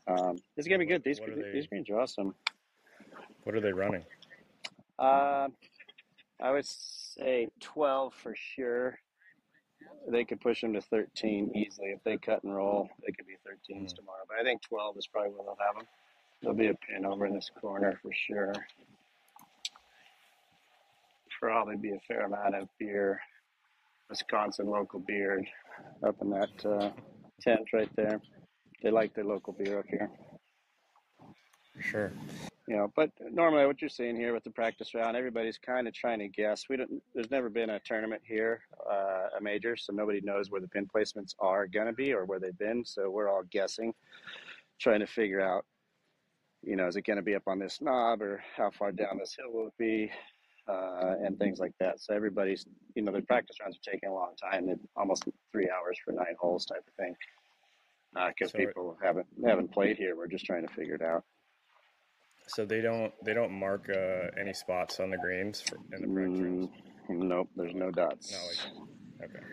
um, 0.08 0.38
it's 0.58 0.68
gonna 0.68 0.80
be 0.80 0.86
good. 0.86 1.04
These 1.04 1.20
they- 1.20 1.52
these 1.54 1.68
greens 1.68 1.90
are 1.90 2.00
awesome. 2.00 2.34
What 3.44 3.56
are 3.56 3.62
they 3.62 3.72
running? 3.72 4.04
Uh, 4.98 5.48
I 6.42 6.52
would 6.52 6.66
say 6.66 7.50
12 7.60 8.14
for 8.14 8.36
sure. 8.36 9.00
They 10.10 10.24
could 10.24 10.40
push 10.40 10.62
them 10.62 10.74
to 10.74 10.82
13 10.82 11.52
easily. 11.56 11.90
If 11.90 12.04
they 12.04 12.18
cut 12.18 12.44
and 12.44 12.56
roll, 12.56 12.90
they 13.06 13.12
could 13.12 13.26
be 13.28 13.34
13s 13.34 13.94
tomorrow. 13.94 14.24
But 14.28 14.40
I 14.40 14.44
think 14.44 14.62
12 14.62 14.98
is 14.98 15.08
probably 15.08 15.32
where 15.32 15.44
they'll 15.44 15.58
have 15.66 15.76
them. 15.76 15.88
There'll 16.42 16.58
be 16.58 16.68
a 16.68 16.74
pin 16.74 17.06
over 17.06 17.26
in 17.26 17.34
this 17.34 17.50
corner 17.60 18.00
for 18.02 18.12
sure. 18.14 18.54
Probably 21.40 21.78
be 21.78 21.92
a 21.92 22.00
fair 22.08 22.26
amount 22.26 22.56
of 22.56 22.68
beer, 22.78 23.20
Wisconsin 24.10 24.68
local 24.68 25.00
beer, 25.00 25.42
up 26.06 26.16
in 26.22 26.30
that 26.32 26.66
uh, 26.66 26.92
tent 27.42 27.68
right 27.74 27.90
there. 27.96 28.22
They 28.84 28.92
like 28.92 29.14
their 29.14 29.26
local 29.26 29.54
beer 29.54 29.80
up 29.80 29.86
here. 29.90 30.10
Sure. 31.80 32.12
You 32.70 32.78
know, 32.78 32.94
but 32.96 33.10
normally 33.32 33.66
what 33.66 33.82
you're 33.82 33.90
seeing 33.90 34.16
here 34.16 34.32
with 34.32 34.44
the 34.44 34.52
practice 34.52 34.94
round, 34.94 35.18
everybody's 35.18 35.58
kind 35.58 35.88
of 35.88 35.94
trying 35.96 36.20
to 36.20 36.28
guess. 36.28 36.66
We 36.70 36.78
don't. 36.78 37.02
There's 37.16 37.32
never 37.32 37.50
been 37.50 37.72
a 37.72 37.80
tournament 37.80 38.22
here, 38.24 38.62
uh, 38.88 39.30
a 39.36 39.42
major, 39.42 39.76
so 39.76 39.92
nobody 39.92 40.22
knows 40.22 40.52
where 40.52 40.62
the 40.62 40.68
pin 40.68 40.88
placements 40.88 41.34
are 41.40 41.66
gonna 41.66 41.94
be 41.94 42.14
or 42.14 42.26
where 42.26 42.40
they've 42.40 42.56
been. 42.60 42.86
So 42.86 43.10
we're 43.10 43.28
all 43.28 43.42
guessing, 43.50 43.96
trying 44.80 45.00
to 45.00 45.08
figure 45.08 45.42
out. 45.42 45.66
You 46.62 46.76
know, 46.76 46.86
is 46.86 46.96
it 46.96 47.06
going 47.06 47.18
to 47.18 47.24
be 47.24 47.36
up 47.36 47.48
on 47.48 47.58
this 47.58 47.82
knob, 47.82 48.22
or 48.22 48.44
how 48.58 48.70
far 48.70 48.92
down 48.92 49.18
this 49.18 49.34
hill 49.34 49.52
will 49.52 49.68
it 49.68 49.78
be, 49.80 50.12
uh, 50.68 51.16
and 51.24 51.40
things 51.40 51.58
like 51.58 51.72
that. 51.80 52.02
So 52.02 52.14
everybody's, 52.14 52.66
you 52.96 53.02
know, 53.02 53.14
the 53.14 53.22
practice 53.22 53.56
rounds 53.62 53.78
are 53.78 53.92
taking 53.92 54.10
a 54.10 54.14
long 54.14 54.34
time. 54.36 54.66
They're 54.68 54.76
almost 54.98 55.24
three 55.54 55.70
hours 55.70 55.98
for 56.04 56.12
nine 56.12 56.36
holes, 56.38 56.66
type 56.66 56.84
of 56.86 56.94
thing, 56.96 57.16
because 58.28 58.52
So- 58.52 58.58
people 58.60 58.98
haven't 59.02 59.26
haven't 59.44 59.72
played 59.72 59.96
here. 59.98 60.16
We're 60.18 60.28
just 60.28 60.46
trying 60.46 60.68
to 60.68 60.74
figure 60.74 60.96
it 60.96 61.02
out. 61.02 61.24
So 62.50 62.66
they 62.66 62.82
don't 62.82 63.14
they 63.24 63.34
don't 63.34 63.52
mark 63.52 63.90
uh, 63.90 64.28
any 64.40 64.54
spots 64.54 65.00
on 65.00 65.12
the 65.12 65.18
greens 65.18 65.62
for, 65.62 65.78
in 65.96 66.02
the 66.02 66.08
practice. 66.08 66.70
Mm, 67.10 67.28
nope, 67.28 67.50
there's 67.56 67.76
no 67.76 67.92
dots. 67.92 68.32
No, 68.32 68.38
like 69.28 69.30
okay. 69.30 69.46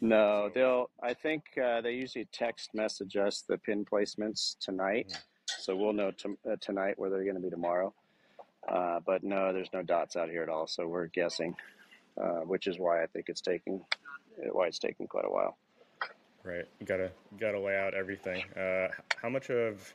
No, 0.00 0.48
they'll. 0.54 0.90
I 1.02 1.14
think 1.14 1.42
uh, 1.62 1.80
they 1.80 1.92
usually 1.92 2.28
text 2.32 2.70
message 2.72 3.16
us 3.16 3.42
the 3.48 3.58
pin 3.58 3.84
placements 3.84 4.56
tonight, 4.60 5.12
so 5.58 5.74
we'll 5.74 5.92
know 5.92 6.12
to, 6.12 6.38
uh, 6.50 6.56
tonight 6.60 6.94
where 6.98 7.10
they're 7.10 7.24
going 7.24 7.36
to 7.36 7.42
be 7.42 7.50
tomorrow. 7.50 7.92
Uh, 8.68 9.00
but 9.04 9.24
no, 9.24 9.52
there's 9.52 9.72
no 9.72 9.82
dots 9.82 10.16
out 10.16 10.28
here 10.28 10.42
at 10.42 10.48
all, 10.48 10.66
so 10.66 10.86
we're 10.86 11.06
guessing, 11.06 11.54
uh, 12.20 12.40
which 12.40 12.68
is 12.68 12.78
why 12.78 13.02
I 13.02 13.06
think 13.06 13.28
it's 13.28 13.40
taking 13.40 13.84
why 14.52 14.68
it's 14.68 14.78
taking 14.78 15.08
quite 15.08 15.24
a 15.24 15.30
while. 15.30 15.56
Right. 16.44 16.64
You 16.78 16.86
gotta 16.86 17.10
you 17.32 17.38
gotta 17.40 17.58
lay 17.58 17.76
out 17.76 17.94
everything. 17.94 18.44
Uh, 18.56 18.88
how 19.20 19.28
much 19.28 19.50
of 19.50 19.92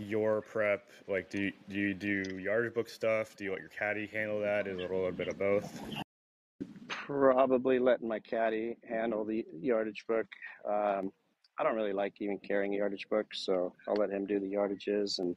your 0.00 0.40
prep, 0.42 0.90
like, 1.08 1.30
do 1.30 1.44
you, 1.44 1.52
do 1.68 1.76
you 1.76 1.94
do 1.94 2.38
yardage 2.38 2.74
book 2.74 2.88
stuff? 2.88 3.36
Do 3.36 3.44
you 3.44 3.52
let 3.52 3.60
your 3.60 3.70
caddy 3.70 4.08
handle 4.12 4.40
that? 4.40 4.66
Is 4.66 4.78
it 4.78 4.90
a 4.90 4.94
little 4.94 5.12
bit 5.12 5.28
of 5.28 5.38
both? 5.38 5.80
Probably 6.88 7.78
letting 7.78 8.08
my 8.08 8.18
caddy 8.18 8.76
handle 8.88 9.24
the 9.24 9.44
yardage 9.60 10.04
book. 10.06 10.26
Um, 10.68 11.12
I 11.58 11.62
don't 11.62 11.76
really 11.76 11.92
like 11.92 12.14
even 12.20 12.38
carrying 12.38 12.72
yardage 12.72 13.08
book, 13.08 13.26
so 13.34 13.74
I'll 13.86 13.94
let 13.94 14.10
him 14.10 14.26
do 14.26 14.40
the 14.40 14.50
yardages. 14.50 15.18
And 15.18 15.36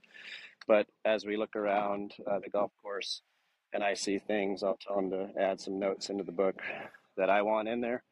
but 0.67 0.88
as 1.04 1.26
we 1.26 1.36
look 1.36 1.56
around 1.56 2.13
uh, 2.26 2.39
the 2.39 2.49
golf 2.49 2.71
course 2.82 3.21
and 3.73 3.84
I 3.84 3.93
see 3.93 4.19
things, 4.19 4.63
I'll 4.63 4.78
tell 4.78 4.99
him 4.99 5.10
to 5.10 5.30
add 5.38 5.60
some 5.60 5.80
notes 5.80 6.10
into 6.10 6.23
the 6.23 6.32
book 6.32 6.62
that 7.17 7.30
I 7.30 7.41
want 7.41 7.67
in 7.67 7.82
there. 7.82 8.04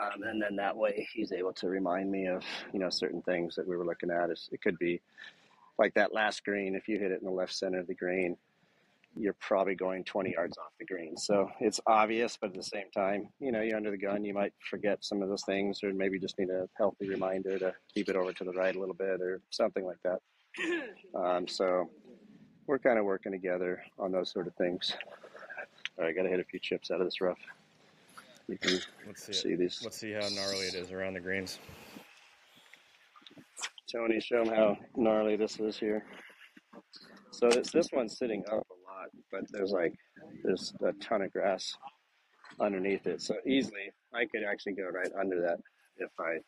Um, 0.00 0.22
and 0.24 0.42
then 0.42 0.56
that 0.56 0.76
way 0.76 1.06
he's 1.12 1.30
able 1.30 1.52
to 1.52 1.68
remind 1.68 2.10
me 2.10 2.26
of 2.26 2.42
you 2.72 2.80
know 2.80 2.90
certain 2.90 3.22
things 3.22 3.54
that 3.54 3.68
we 3.68 3.76
were 3.76 3.86
looking 3.86 4.10
at. 4.10 4.30
It 4.30 4.60
could 4.60 4.78
be 4.78 5.00
like 5.78 5.94
that 5.94 6.14
last 6.14 6.44
green. 6.44 6.74
If 6.74 6.88
you 6.88 6.98
hit 6.98 7.10
it 7.10 7.20
in 7.20 7.24
the 7.26 7.32
left 7.32 7.54
center 7.54 7.80
of 7.80 7.86
the 7.86 7.94
green, 7.94 8.36
you're 9.16 9.36
probably 9.40 9.74
going 9.74 10.04
20 10.04 10.32
yards 10.32 10.58
off 10.58 10.72
the 10.78 10.84
green. 10.84 11.16
So 11.16 11.48
it's 11.60 11.80
obvious, 11.86 12.36
but 12.40 12.50
at 12.50 12.56
the 12.56 12.62
same 12.62 12.90
time, 12.92 13.28
you 13.38 13.52
know, 13.52 13.60
you're 13.60 13.76
under 13.76 13.90
the 13.90 13.98
gun. 13.98 14.24
You 14.24 14.34
might 14.34 14.52
forget 14.68 15.04
some 15.04 15.22
of 15.22 15.28
those 15.28 15.44
things, 15.44 15.82
or 15.84 15.92
maybe 15.92 16.18
just 16.18 16.38
need 16.38 16.50
a 16.50 16.68
healthy 16.76 17.08
reminder 17.08 17.58
to 17.58 17.74
keep 17.92 18.08
it 18.08 18.16
over 18.16 18.32
to 18.32 18.44
the 18.44 18.52
right 18.52 18.74
a 18.74 18.78
little 18.78 18.94
bit, 18.94 19.20
or 19.20 19.40
something 19.50 19.84
like 19.84 19.98
that. 20.04 20.20
Um, 21.14 21.46
so 21.46 21.88
we're 22.66 22.80
kind 22.80 22.98
of 22.98 23.04
working 23.04 23.30
together 23.30 23.84
on 24.00 24.10
those 24.10 24.32
sort 24.32 24.48
of 24.48 24.54
things. 24.56 24.92
All 25.96 26.04
right, 26.04 26.16
got 26.16 26.24
to 26.24 26.28
hit 26.28 26.40
a 26.40 26.44
few 26.44 26.58
chips 26.58 26.90
out 26.90 27.00
of 27.00 27.06
this 27.06 27.20
rough. 27.20 27.38
You 28.48 28.58
can 28.58 28.80
Let's 29.06 29.24
see 29.24 29.32
see 29.32 29.54
these. 29.54 29.80
Let's 29.84 29.96
see 29.96 30.12
how 30.12 30.28
gnarly 30.34 30.66
it 30.66 30.74
is 30.74 30.90
around 30.90 31.14
the 31.14 31.20
greens. 31.20 31.60
Tony, 33.94 34.20
show 34.20 34.44
them 34.44 34.54
how 34.54 34.76
gnarly 34.96 35.36
this 35.36 35.60
is 35.60 35.78
here. 35.78 36.04
So 37.30 37.48
this 37.48 37.70
this 37.70 37.88
one's 37.92 38.18
sitting 38.18 38.42
up 38.46 38.52
a 38.52 38.78
lot, 38.90 39.08
but 39.30 39.42
there's 39.52 39.70
like 39.70 39.94
there's 40.42 40.72
a 40.84 40.92
ton 40.94 41.22
of 41.22 41.32
grass 41.32 41.76
underneath 42.60 43.06
it. 43.06 43.22
So 43.22 43.36
easily 43.46 43.92
I 44.12 44.24
could 44.26 44.42
actually 44.42 44.74
go 44.74 44.88
right 44.88 45.10
under 45.18 45.40
that 45.42 45.58
if 45.98 46.10
I 46.18 46.38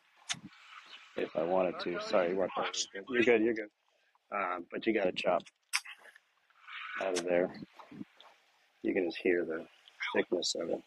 if 1.16 1.36
I 1.36 1.44
wanted 1.44 1.78
to. 1.80 2.00
Sorry, 2.00 2.34
what? 2.34 2.50
You're 3.08 3.22
good. 3.22 3.42
You're 3.42 3.54
good. 3.54 3.70
Um, 4.34 4.66
but 4.72 4.84
you 4.86 4.92
got 4.92 5.04
to 5.04 5.12
chop 5.12 5.42
out 7.02 7.18
of 7.18 7.24
there. 7.24 7.54
You 8.82 8.92
can 8.92 9.04
just 9.04 9.18
hear 9.22 9.44
the 9.44 9.64
thickness 10.14 10.56
of 10.60 10.70
it. 10.70 10.80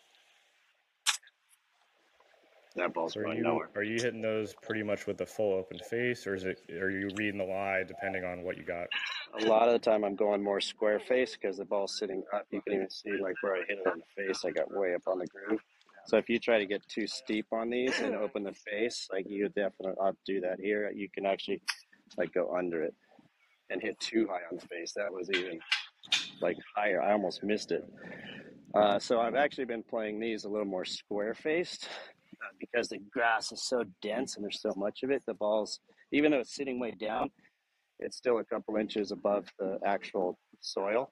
That 2.75 2.93
ball's 2.93 3.13
So 3.13 3.21
going 3.21 3.37
you 3.37 3.43
nowhere. 3.43 3.69
are 3.75 3.83
you 3.83 3.95
hitting 4.01 4.21
those 4.21 4.53
pretty 4.61 4.83
much 4.83 5.07
with 5.07 5.17
the 5.17 5.25
full 5.25 5.53
open 5.53 5.79
face, 5.89 6.27
or 6.27 6.35
is 6.35 6.43
it 6.43 6.61
are 6.71 6.91
you 6.91 7.09
reading 7.15 7.39
the 7.39 7.45
lie 7.45 7.83
depending 7.87 8.23
on 8.23 8.43
what 8.43 8.57
you 8.57 8.63
got? 8.63 8.87
A 9.41 9.45
lot 9.45 9.67
of 9.67 9.73
the 9.73 9.79
time, 9.79 10.03
I'm 10.03 10.15
going 10.15 10.43
more 10.43 10.61
square 10.61 10.99
face 10.99 11.35
because 11.35 11.57
the 11.57 11.65
ball's 11.65 11.97
sitting 11.97 12.23
up. 12.33 12.45
You 12.51 12.61
can 12.61 12.73
even 12.73 12.89
see 12.89 13.11
like 13.21 13.35
where 13.41 13.55
I 13.55 13.59
hit 13.67 13.79
it 13.83 13.87
on 13.87 13.99
the 13.99 14.23
face. 14.23 14.45
I 14.45 14.51
got 14.51 14.71
way 14.71 14.93
up 14.93 15.01
on 15.07 15.19
the 15.19 15.27
groove. 15.27 15.59
So 16.05 16.17
if 16.17 16.29
you 16.29 16.39
try 16.39 16.57
to 16.59 16.65
get 16.65 16.87
too 16.87 17.05
steep 17.07 17.47
on 17.51 17.69
these 17.69 17.99
and 17.99 18.15
open 18.15 18.43
the 18.43 18.53
face, 18.53 19.07
like 19.11 19.25
you 19.27 19.47
definitely 19.49 19.93
I'll 20.01 20.17
do 20.25 20.39
that 20.41 20.59
here. 20.59 20.91
You 20.93 21.09
can 21.09 21.25
actually 21.25 21.61
like 22.17 22.33
go 22.33 22.55
under 22.55 22.83
it 22.83 22.93
and 23.69 23.81
hit 23.81 23.99
too 23.99 24.27
high 24.29 24.41
on 24.51 24.57
the 24.59 24.67
face. 24.67 24.93
That 24.95 25.11
was 25.11 25.29
even 25.31 25.59
like 26.41 26.57
higher. 26.75 27.01
I 27.01 27.11
almost 27.13 27.43
missed 27.43 27.71
it. 27.71 27.83
Uh, 28.73 28.99
so 28.99 29.19
I've 29.19 29.35
actually 29.35 29.65
been 29.65 29.83
playing 29.83 30.19
these 30.19 30.43
a 30.43 30.49
little 30.49 30.65
more 30.67 30.85
square 30.85 31.33
faced 31.33 31.87
because 32.59 32.89
the 32.89 32.99
grass 33.11 33.51
is 33.51 33.63
so 33.63 33.83
dense 34.01 34.35
and 34.35 34.43
there's 34.43 34.61
so 34.61 34.73
much 34.75 35.03
of 35.03 35.11
it. 35.11 35.23
The 35.25 35.33
ball's 35.33 35.79
even 36.11 36.31
though 36.31 36.39
it's 36.39 36.55
sitting 36.55 36.79
way 36.79 36.91
down, 36.91 37.29
it's 37.99 38.17
still 38.17 38.39
a 38.39 38.43
couple 38.43 38.75
inches 38.77 39.11
above 39.11 39.45
the 39.59 39.79
actual 39.85 40.39
soil. 40.61 41.11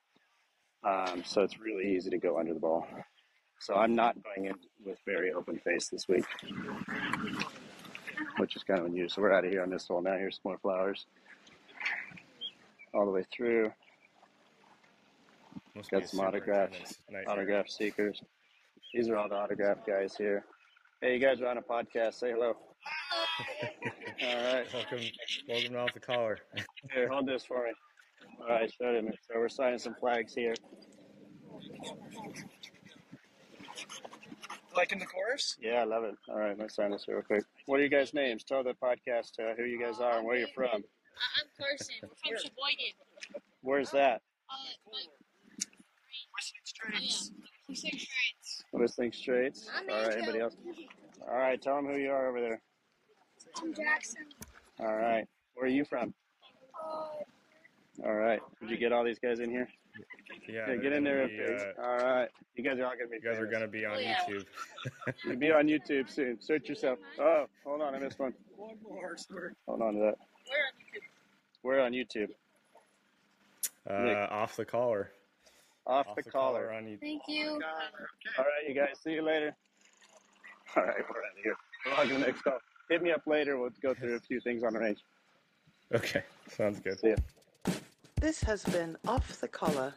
Um, 0.84 1.24
so 1.26 1.42
it's 1.42 1.60
really 1.60 1.96
easy 1.96 2.10
to 2.10 2.18
go 2.18 2.40
under 2.40 2.54
the 2.54 2.60
ball. 2.60 2.88
So 3.60 3.76
I'm 3.76 3.96
not 3.96 4.16
going 4.24 4.48
in 4.48 4.56
with 4.86 5.00
very 5.06 5.34
open 5.34 5.60
face 5.60 5.90
this 5.90 6.08
week, 6.08 6.26
which 8.38 8.56
is 8.56 8.64
kind 8.64 8.80
of 8.80 8.86
unusual. 8.86 9.10
So 9.10 9.22
we're 9.22 9.34
out 9.34 9.46
of 9.46 9.52
here 9.52 9.64
on 9.64 9.70
this 9.70 9.88
hole 9.88 10.02
now. 10.02 10.14
Here's 10.18 10.36
some 10.36 10.42
more 10.52 10.58
flowers 10.60 11.06
all 12.94 13.06
the 13.06 13.12
way 13.12 13.26
through. 13.36 13.72
Must 15.76 15.92
Got 15.92 16.10
some 16.10 16.22
autograph, 16.22 16.70
intense 16.72 16.98
night 17.12 17.22
here. 17.22 17.30
autograph 17.30 17.70
seekers. 17.70 18.22
These 18.94 19.10
are 19.10 19.18
all 19.18 19.30
the 19.30 19.36
autograph 19.36 19.86
guys 19.86 20.16
here. 20.18 20.44
Hey, 21.02 21.14
you 21.14 21.20
guys 21.20 21.42
are 21.42 21.48
on 21.48 21.58
a 21.58 21.62
podcast. 21.62 22.16
Say 22.16 22.32
hello. 22.32 22.54
all 24.24 24.54
right. 24.54 24.66
Welcome, 24.74 25.00
welcome 25.48 25.72
to 25.74 25.80
off 25.80 25.94
the 25.94 26.00
collar. 26.00 26.40
Here, 26.94 27.08
hold 27.08 27.28
this 27.28 27.46
for 27.46 27.64
me. 27.66 27.72
All 28.42 28.48
right, 28.50 28.72
show 28.72 28.94
them. 28.94 29.10
So 29.30 29.40
we're 29.40 29.50
signing 29.50 29.80
some 29.80 29.96
flags 30.00 30.34
here. 30.34 30.56
Liking 34.76 35.00
the 35.00 35.06
chorus? 35.06 35.56
Yeah, 35.60 35.82
I 35.82 35.84
love 35.86 36.04
it. 36.04 36.16
All 36.30 36.38
right, 36.38 36.58
let's 36.58 36.76
sign 36.76 36.92
this 36.92 37.04
here 37.06 37.16
real 37.16 37.24
quick. 37.24 37.44
What 37.68 37.80
are 37.80 37.84
you 37.84 37.90
guys' 37.90 38.14
names? 38.14 38.44
Tell 38.44 38.64
the 38.64 38.74
podcast 38.74 39.32
uh, 39.40 39.54
who 39.56 39.64
you 39.66 39.80
guys 39.80 40.00
are 40.00 40.18
and 40.18 40.26
where 40.26 40.38
you're 40.38 40.48
from. 40.56 40.68
I- 40.68 41.42
I'm 41.42 41.48
Carson 41.60 41.96
We're 42.04 42.10
from 42.10 42.38
Sheboygan. 42.38 43.42
Where's 43.62 43.92
that? 43.92 44.22
Uh, 44.50 44.54
like, 44.92 45.10
Whistling 46.36 46.62
oh 46.90 46.90
yeah, 46.94 47.10
Straits. 47.10 47.32
We 48.80 48.88
six 48.88 49.20
trains. 49.22 49.66
Whistling 49.66 49.66
Straits. 49.66 49.70
I'm 49.76 49.90
All 49.90 49.96
right, 49.96 50.06
Angel. 50.06 50.18
anybody 50.20 50.40
else? 50.40 50.56
All 51.30 51.38
right, 51.38 51.62
tell 51.62 51.76
them 51.76 51.88
who 51.88 51.98
you 51.98 52.12
are 52.12 52.28
over 52.28 52.42
there. 52.42 52.62
I'm 53.62 53.74
Jackson. 53.74 54.26
All 54.80 54.96
right, 54.96 55.26
where 55.56 55.66
are 55.66 55.70
you 55.70 55.86
from? 55.86 56.14
Uh, 56.84 58.06
All 58.08 58.14
right, 58.16 58.40
did 58.62 58.70
you 58.70 58.78
get 58.78 58.92
all 58.92 59.04
these 59.04 59.20
guys 59.20 59.40
in 59.40 59.50
here? 59.50 59.68
Yeah, 60.48 60.70
Yeah, 60.70 60.76
get 60.78 60.94
in 60.94 61.04
there. 61.04 61.28
be, 61.28 61.40
uh, 61.44 61.82
All 61.84 61.98
right, 61.98 62.30
you 62.56 62.64
guys 62.64 62.78
are 62.80 62.86
all 62.86 62.92
gonna 62.92 63.08
be. 63.10 63.16
you 63.18 63.22
guys 63.24 63.34
are 63.40 63.46
famous. 63.46 63.54
gonna 63.54 63.68
be 63.68 63.86
on 63.86 63.96
Oh, 63.96 64.00
yeah. 64.00 64.16
YouTube. 64.30 64.46
You'll 65.26 65.36
be 65.38 65.52
on 65.52 65.68
YouTube 65.68 66.10
soon. 66.10 66.40
Search 66.40 66.70
yourself. 66.70 67.00
Oh, 67.20 67.46
hold 67.66 67.82
on, 67.82 67.96
I 67.96 68.00
missed 68.00 68.20
one. 68.20 68.34
One 68.56 68.76
more, 68.84 69.18
sir. 69.18 69.54
Hold 69.68 69.82
on 69.82 69.94
to 69.96 70.00
that. 70.02 70.16
where 71.64 71.82
on 71.84 71.92
YouTube? 71.94 72.30
We're 73.90 73.96
on 73.96 74.06
YouTube. 74.06 74.28
Uh, 74.30 74.34
off 74.34 74.56
the 74.56 74.66
collar. 74.66 75.12
Off, 75.88 76.08
the, 76.16 76.24
collar. 76.24 76.74
on 76.74 76.84
YouTube. 76.84 77.00
Thank 77.00 77.22
you. 77.28 77.62
Oh 77.64 78.40
All 78.40 78.46
right, 78.46 78.68
you 78.68 78.76
guys. 78.76 79.00
See 79.02 79.14
you 79.14 79.22
later. 79.22 79.56
All 80.76 80.84
right, 80.84 80.96
we're 80.98 81.00
out 81.00 81.38
of 81.38 81.44
here. 81.44 81.56
We're 81.86 81.94
on 81.94 82.08
to 82.08 82.14
the 82.14 82.20
next 82.20 82.42
call. 82.42 82.60
Hit 82.90 83.02
me 83.02 83.12
up 83.12 83.22
later. 83.26 83.58
We'll 83.58 83.70
go 83.82 83.94
through 83.94 84.16
a 84.16 84.20
few 84.20 84.42
things 84.42 84.64
on 84.64 84.74
the 84.74 84.80
range. 84.80 85.00
Okay, 85.96 86.24
sounds 86.50 86.80
good. 86.80 87.00
See 87.00 87.10
ya. 87.10 87.16
This 88.20 88.42
has 88.44 88.64
been 88.66 88.98
Off 89.08 89.40
the 89.40 89.48
Collar. 89.48 89.94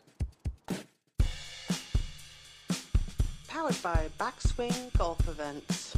Powered 3.48 3.82
by 3.82 4.08
Backswing 4.18 4.96
Golf 4.96 5.28
Events. 5.28 5.96